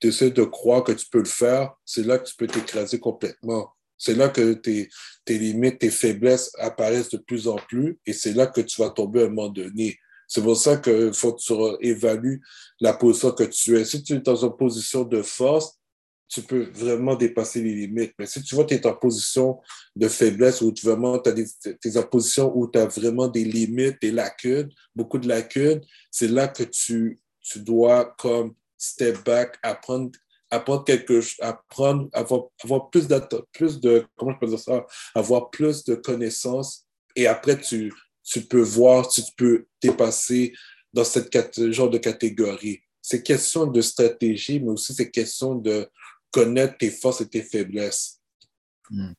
[0.07, 3.73] essaies de croire que tu peux le faire, c'est là que tu peux t'écraser complètement.
[3.97, 4.89] C'est là que tes,
[5.25, 8.89] tes, limites, tes faiblesses apparaissent de plus en plus et c'est là que tu vas
[8.89, 9.99] tomber à un moment donné.
[10.33, 12.41] C'est pour ça qu'il faut que tu évalues
[12.79, 13.83] la position que tu es.
[13.83, 15.77] Si tu es dans une position de force,
[16.29, 18.13] tu peux vraiment dépasser les limites.
[18.17, 19.59] Mais si tu vois que tu es en position
[19.93, 21.45] de faiblesse ou tu vraiment des,
[21.83, 26.29] es en position où tu as vraiment des limites, des lacunes, beaucoup de lacunes, c'est
[26.29, 30.11] là que tu, tu dois comme step back, apprendre
[30.49, 33.05] apprendre quelque chose, apprendre, avoir, avoir plus,
[33.51, 36.85] plus de, comment je peux dire ça, avoir plus de connaissances
[37.17, 37.93] et après tu,
[38.23, 40.53] tu peux voir si tu peux dépasser
[40.93, 42.81] dans cette genre de catégorie.
[43.01, 45.89] C'est question de stratégie, mais aussi c'est question de
[46.29, 48.19] connaître tes forces et tes faiblesses.
[48.89, 49.13] Hmm.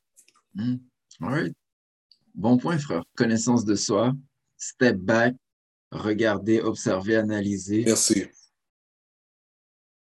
[0.55, 0.77] Hmm.
[2.35, 3.05] Bon point, frère.
[3.17, 4.15] Connaissance de soi,
[4.57, 5.35] step back,
[5.91, 7.85] regarder, observer, analyser.
[7.87, 8.27] Merci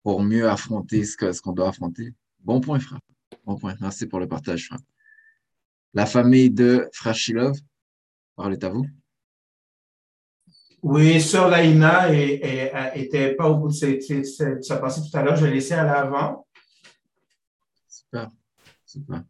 [0.03, 2.13] pour mieux affronter ce qu'on doit affronter.
[2.39, 2.99] Bon point, frère.
[3.45, 3.75] Bon point.
[3.81, 4.79] Merci pour le partage, frère.
[5.93, 7.57] La famille de Frère Shilov,
[8.41, 8.85] parole est à vous.
[10.81, 12.11] Oui, Sœur Laïna
[12.95, 15.35] était pas au bout de sa, tout à l'heure.
[15.35, 16.47] Je l'ai laissé à l'avant.
[17.87, 18.29] Super.
[18.85, 19.23] Super.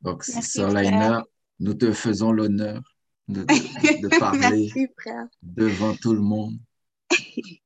[0.00, 1.24] Donc, Merci, Sœur Laina,
[1.58, 2.80] nous te faisons l'honneur
[3.26, 3.46] de, de-
[4.02, 4.86] de parler Merci,
[5.42, 6.54] devant tout le monde.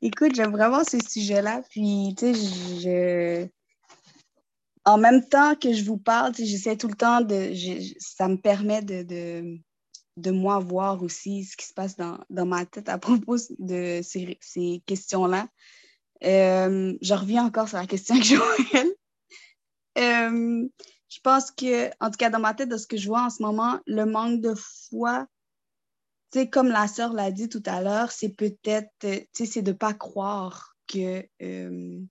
[0.00, 1.62] Écoute, j'aime vraiment ce sujet-là.
[1.70, 3.48] Puis, tu sais, je...
[4.84, 7.52] en même temps que je vous parle, j'essaie tout le temps de.
[7.52, 9.58] je- ça me permet de, de,
[10.16, 14.00] de moi voir aussi ce qui se passe dans, dans ma tête à propos de
[14.02, 15.48] ces, ces questions-là.
[16.22, 18.88] Euh, je reviens encore sur la question que Joël.
[19.96, 20.66] Euh,
[21.08, 23.30] je pense que, en tout cas, dans ma tête, de ce que je vois en
[23.30, 25.28] ce moment, le manque de foi,
[26.50, 30.74] comme la sœur l'a dit tout à l'heure, c'est peut-être, euh, de ne pas croire
[30.88, 32.08] que, de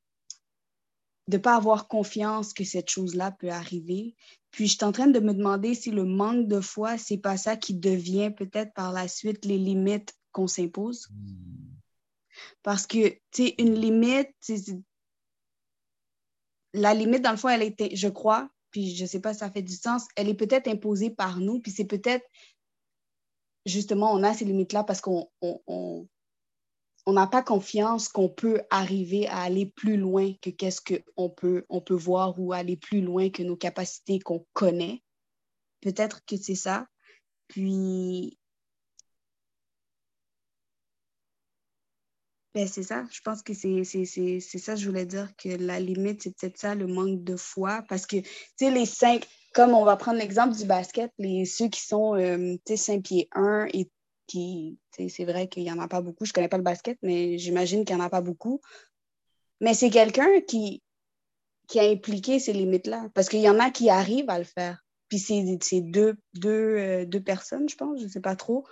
[1.28, 4.16] ne pas avoir confiance que cette chose-là peut arriver.
[4.54, 7.38] Puis, je suis en train de me demander si le manque de foi, c'est pas
[7.38, 11.10] ça qui devient peut-être par la suite les limites qu'on s'impose.
[12.62, 14.30] Parce que, tu sais, une limite,
[16.74, 19.50] la limite, dans le fond, elle était, je crois, puis je sais pas si ça
[19.50, 22.26] fait du sens, elle est peut-être imposée par nous, puis c'est peut-être,
[23.66, 26.08] justement, on a ces limites-là parce qu'on on, on-
[27.06, 31.66] on n'a pas confiance qu'on peut arriver à aller plus loin que qu'est-ce qu'on peut,
[31.70, 35.02] on peut voir ou aller plus loin que nos capacités qu'on connaît.
[35.82, 36.88] Peut-être que c'est ça.
[37.48, 38.38] Puis,
[42.56, 43.04] Ben, c'est ça.
[43.12, 46.36] Je pense que c'est c'est- c'est- c'est ça, je voulais dire, que la limite, c'est
[46.38, 47.84] peut-être ça, le manque de foi.
[47.90, 51.68] Parce que, tu sais, les cinq, comme on va prendre l'exemple du basket, les, ceux
[51.70, 53.90] qui sont, euh, tu sais, 5 pieds 1 et
[54.92, 56.26] c'est vrai qu'il n'y en a pas beaucoup.
[56.26, 58.62] Je ne connais pas le basket, mais j'imagine qu'il n'y en a pas beaucoup.
[59.62, 60.82] Mais c'est quelqu'un qui,
[61.76, 63.10] a impliqué ces limites-là.
[63.14, 64.84] Parce qu'il y en a qui arrivent à le faire.
[65.10, 68.66] Puis c'est deux, deux, euh, deux personnes, je pense, je ne sais pas trop,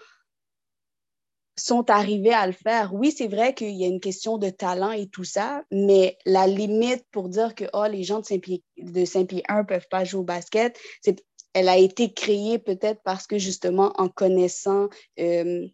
[1.55, 2.93] sont arrivés à le faire.
[2.93, 6.47] Oui, c'est vrai qu'il y a une question de talent et tout ça, mais la
[6.47, 10.23] limite pour dire que oh, les gens de Saint-Pierre 1 ne peuvent pas jouer au
[10.23, 14.89] basket, c'est, elle a été créée peut-être parce que justement, en connaissant
[15.19, 15.67] euh,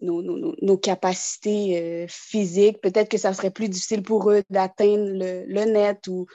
[0.00, 4.42] nos, nos- nos- nos capacités euh, physiques, peut-être que ça serait plus difficile pour eux
[4.50, 6.26] d'atteindre le, le net ou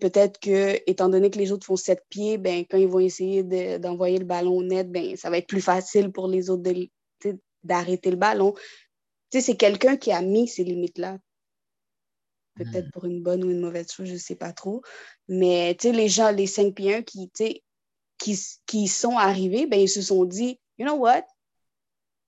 [0.00, 3.42] peut-être que, étant donné que les autres font sept pieds, ben, quand ils vont essayer
[3.42, 6.62] de- d'envoyer le ballon au net, ben, ça va être plus facile pour les autres
[7.64, 8.54] d'arrêter le ballon.
[9.30, 11.18] C'est quelqu'un qui a mis ces limites-là.
[12.56, 14.82] Peut-être pour une bonne ou une mauvaise chose, je ne sais pas trop.
[15.28, 17.30] Mais les gens, les 5 pieds 1 qui,
[18.18, 21.24] qui, sont arrivés, ben, ils se sont dit, you know what,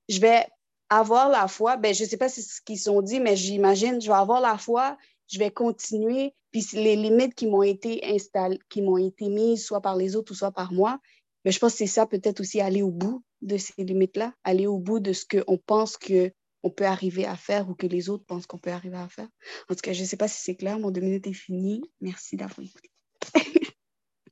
[0.09, 0.47] je vais
[0.89, 1.77] avoir la foi.
[1.77, 4.09] Ben, je ne sais pas si c'est ce qu'ils se sont dit, mais j'imagine, je
[4.09, 4.97] vais avoir la foi,
[5.29, 6.35] je vais continuer.
[6.51, 10.33] Puis les limites qui m'ont été installées, qui m'ont été mises, soit par les autres
[10.33, 10.99] ou soit par moi,
[11.45, 14.67] mais je pense que c'est ça, peut-être aussi aller au bout de ces limites-là, aller
[14.67, 18.25] au bout de ce qu'on pense qu'on peut arriver à faire ou que les autres
[18.25, 19.29] pensent qu'on peut arriver à faire.
[19.69, 21.83] En tout cas, je ne sais pas si c'est clair, mon deux minutes est fini.
[22.01, 22.91] Merci d'avoir écouté.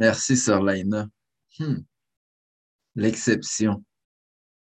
[0.00, 1.08] Merci, Sœur Laina.
[1.58, 1.82] Hmm.
[2.94, 3.84] L'exception.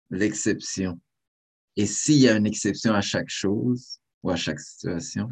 [0.10, 1.00] L'exception.
[1.76, 5.30] Et s'il y a une exception à chaque chose ou à chaque situation,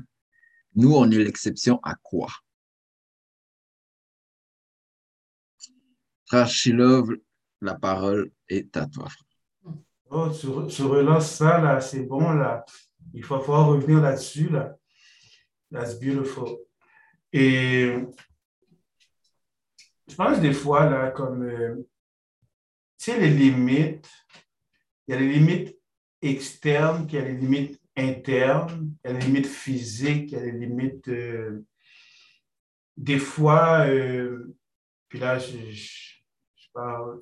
[0.75, 2.27] nous, on est l'exception à quoi?
[6.25, 6.49] Frère
[7.61, 9.07] la parole est à toi.
[10.09, 12.65] Oh, tu, tu relances ça, là, c'est bon, là.
[13.13, 14.75] Il va falloir revenir là-dessus, là.
[15.71, 16.57] That's beautiful.
[17.31, 17.95] Et
[20.07, 21.75] je pense des fois, là, comme, euh,
[22.97, 24.09] tu sais, les limites,
[25.07, 25.77] il y a les limites
[26.21, 30.35] externes, il y a les limites internes, il y a les limites physiques, il y
[30.37, 31.65] a les limites, euh,
[32.97, 34.55] des fois, euh,
[35.09, 36.13] puis là, je, je-
[36.55, 37.19] je parle,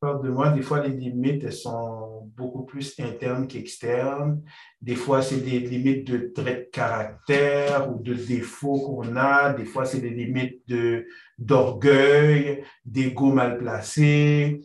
[0.00, 4.42] parle de moi, des fois, les limites, elles sont beaucoup plus internes qu'externes.
[4.80, 9.52] Des fois, c'est des limites de traits de caractère ou de défauts qu'on a.
[9.52, 11.06] Des fois, c'est des limites de,
[11.38, 14.60] d'orgueil, d'ego mal placé.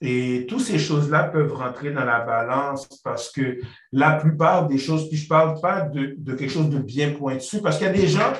[0.00, 3.60] Et toutes ces choses-là peuvent rentrer dans la balance parce que
[3.92, 7.60] la plupart des choses, puis je parle pas de, de quelque chose de bien pointu,
[7.60, 8.32] parce qu'il y a des gens,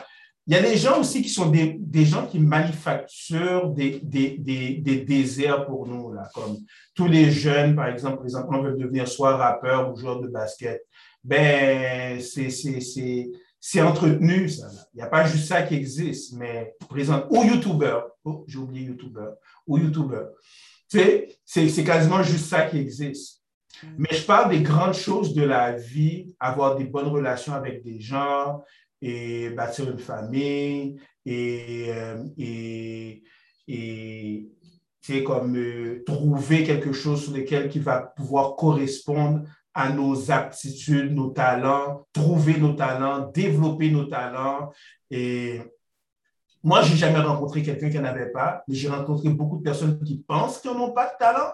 [0.46, 4.36] il y a des gens aussi qui sont des, des gens qui manufacturent des, des,
[4.38, 6.56] des, déserts pour nous, là, comme
[6.94, 10.82] tous les jeunes, par exemple, présentement, veulent devenir soit rappeur ou joueur de basket.
[11.22, 13.30] Ben, c'est, c'est, c'est,
[13.60, 14.66] c'est entretenu, ça.
[14.66, 14.82] là.
[14.94, 18.86] Il n'y a pas juste ça qui existe, mais présent, ou youtubeur, oh, j'ai oublié
[18.86, 19.34] youtubeur,
[19.68, 20.30] ou youtubeur.
[20.90, 23.42] Tu sais, c'est, c'est quasiment juste ça qui existe.
[23.96, 28.00] Mais je parle des grandes choses de la vie, avoir des bonnes relations avec des
[28.00, 28.62] gens
[29.02, 33.22] et bâtir une famille et, euh, et,
[33.66, 34.48] et
[35.24, 39.42] comme euh, trouver quelque chose sur lequel qui va pouvoir correspondre
[39.74, 44.70] à nos aptitudes, nos talents, trouver nos talents, développer nos talents.
[45.10, 45.60] Et
[46.62, 49.98] moi, j'ai jamais rencontré quelqu'un qui n'en avait pas, mais j'ai rencontré beaucoup de personnes
[50.04, 51.52] qui pensent qu'ils n'ont pas de talent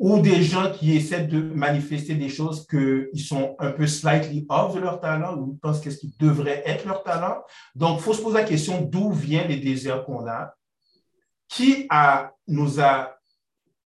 [0.00, 4.74] ou des gens qui essaient de manifester des choses qu'ils sont un peu slightly off
[4.74, 7.42] de leur talent ou pensent qu'est-ce qui devrait être leur talent.
[7.74, 10.54] Donc, il faut se poser la question d'où viennent les désirs qu'on a,
[11.48, 13.14] qui a, nous a,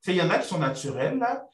[0.07, 1.47] il y en a qui sont naturels, là,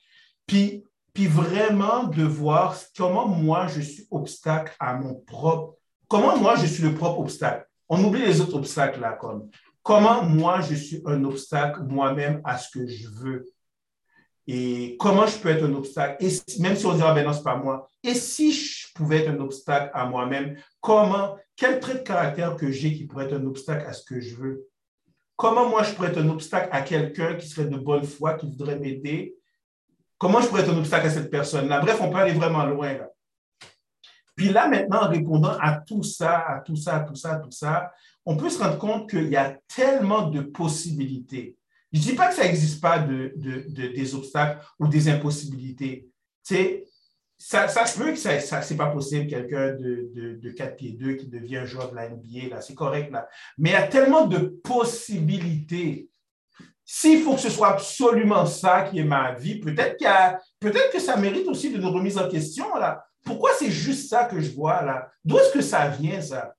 [0.45, 0.85] puis,
[1.15, 5.77] puis vraiment de voir comment moi je suis obstacle à mon propre,
[6.09, 7.65] comment moi je suis le propre obstacle.
[7.89, 9.49] On oublie les autres obstacles là, comme
[9.85, 13.45] comment moi je suis un obstacle moi-même à ce que je veux
[14.51, 16.31] et comment je peux être un obstacle, et
[16.61, 19.29] même si on dit, ah ben non, ce pas moi, et si je pouvais être
[19.29, 23.45] un obstacle à moi-même, comment, quel trait de caractère que j'ai qui pourrait être un
[23.45, 24.67] obstacle à ce que je veux?
[25.37, 28.47] Comment moi je pourrais être un obstacle à quelqu'un qui serait de bonne foi, qui
[28.47, 29.37] voudrait m'aider?
[30.17, 31.81] Comment je pourrais être un obstacle à cette personne-là?
[31.81, 32.97] Bref, on peut aller vraiment loin.
[34.35, 37.39] Puis là, maintenant, en répondant à tout ça, à tout ça, à tout ça, à
[37.39, 37.93] tout ça,
[38.25, 41.58] on peut se rendre compte qu'il y a tellement de possibilités.
[41.93, 46.09] Je ne dis pas que ça n'existe pas de, des obstacles ou des impossibilités.
[47.41, 50.77] Ça, ça se peut que ça, ça c'est pas possible, quelqu'un de, de, de 4
[50.77, 53.29] pieds 2 qui devient joueur de la NBA, là, c'est correct, là.
[53.57, 56.11] Mais il y a tellement de possibilités.
[56.85, 59.99] S'il faut que ce soit absolument ça qui est ma vie, peut-être
[60.59, 63.05] peut-être que ça mérite aussi de nous remise en question, là.
[63.25, 65.09] Pourquoi c'est juste ça que je vois, là?
[65.25, 66.55] D'où est-ce que ça vient, ça?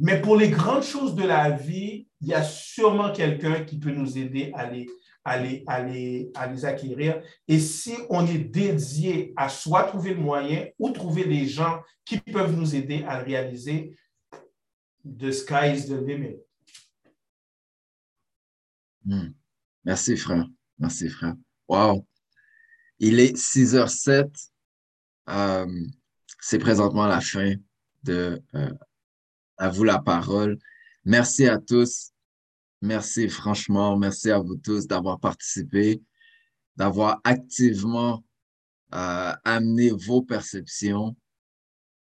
[0.00, 3.90] Mais pour les grandes choses de la vie, il y a sûrement quelqu'un qui peut
[3.90, 4.86] nous aider à les,
[5.24, 7.20] à, les, à, les, à les acquérir.
[7.48, 12.18] Et si on est dédié à soit trouver le moyen ou trouver des gens qui
[12.18, 13.96] peuvent nous aider à le réaliser,
[15.04, 16.36] the sky is the limit.
[19.04, 19.32] Hmm.
[19.84, 20.46] Merci, frère.
[20.78, 21.34] Merci, frère.
[21.68, 22.06] Wow.
[22.98, 24.50] Il est 6h07.
[25.28, 25.66] Euh,
[26.40, 27.54] c'est présentement la fin
[28.04, 28.70] de euh,
[29.58, 30.58] à vous la parole.
[31.04, 32.12] Merci à tous.
[32.80, 33.96] Merci franchement.
[33.96, 36.02] Merci à vous tous d'avoir participé,
[36.76, 38.24] d'avoir activement
[38.94, 41.16] euh, amené vos perceptions,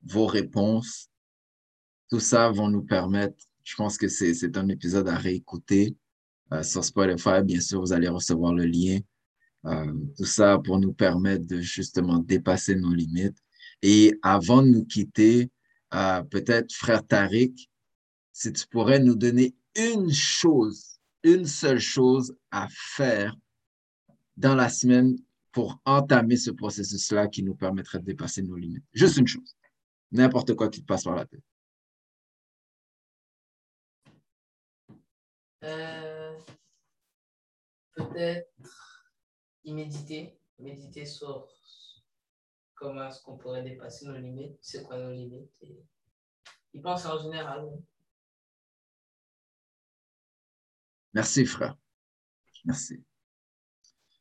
[0.03, 1.09] vos réponses.
[2.09, 5.95] Tout ça va nous permettre, je pense que c'est un épisode à réécouter
[6.53, 7.41] euh, sur Spotify.
[7.43, 8.99] Bien sûr, vous allez recevoir le lien.
[9.65, 13.37] Euh, tout ça pour nous permettre de justement dépasser nos limites.
[13.81, 15.51] Et avant de nous quitter,
[15.91, 17.69] peut-être frère Tariq,
[18.33, 23.35] si tu pourrais nous donner une chose, une seule chose à faire
[24.37, 25.17] dans la semaine
[25.51, 28.85] pour entamer ce processus-là qui nous permettrait de dépasser nos limites.
[28.93, 29.55] Juste une chose.
[30.11, 31.43] N'importe quoi qui te passe par la tête.
[35.63, 36.39] Euh,
[37.93, 39.03] peut-être
[39.65, 41.49] y méditer, méditer sur
[42.80, 45.51] comment est-ce qu'on pourrait dépasser nos limites, c'est quoi nos limites.
[45.61, 45.84] Et
[46.73, 47.69] y penser en général.
[51.13, 51.75] Merci, frère.
[52.65, 53.03] Merci.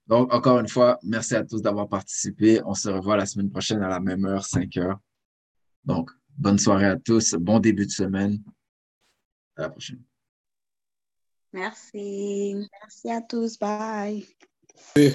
[0.07, 2.63] Donc, encore une fois, merci à tous d'avoir participé.
[2.65, 4.99] On se revoit la semaine prochaine à la même heure, 5 heures.
[5.85, 7.35] Donc, bonne soirée à tous.
[7.35, 8.43] Bon début de semaine.
[9.57, 10.03] À la prochaine.
[11.53, 12.55] Merci.
[12.81, 13.59] Merci à tous.
[13.59, 14.27] Bye.
[14.97, 15.07] Oui.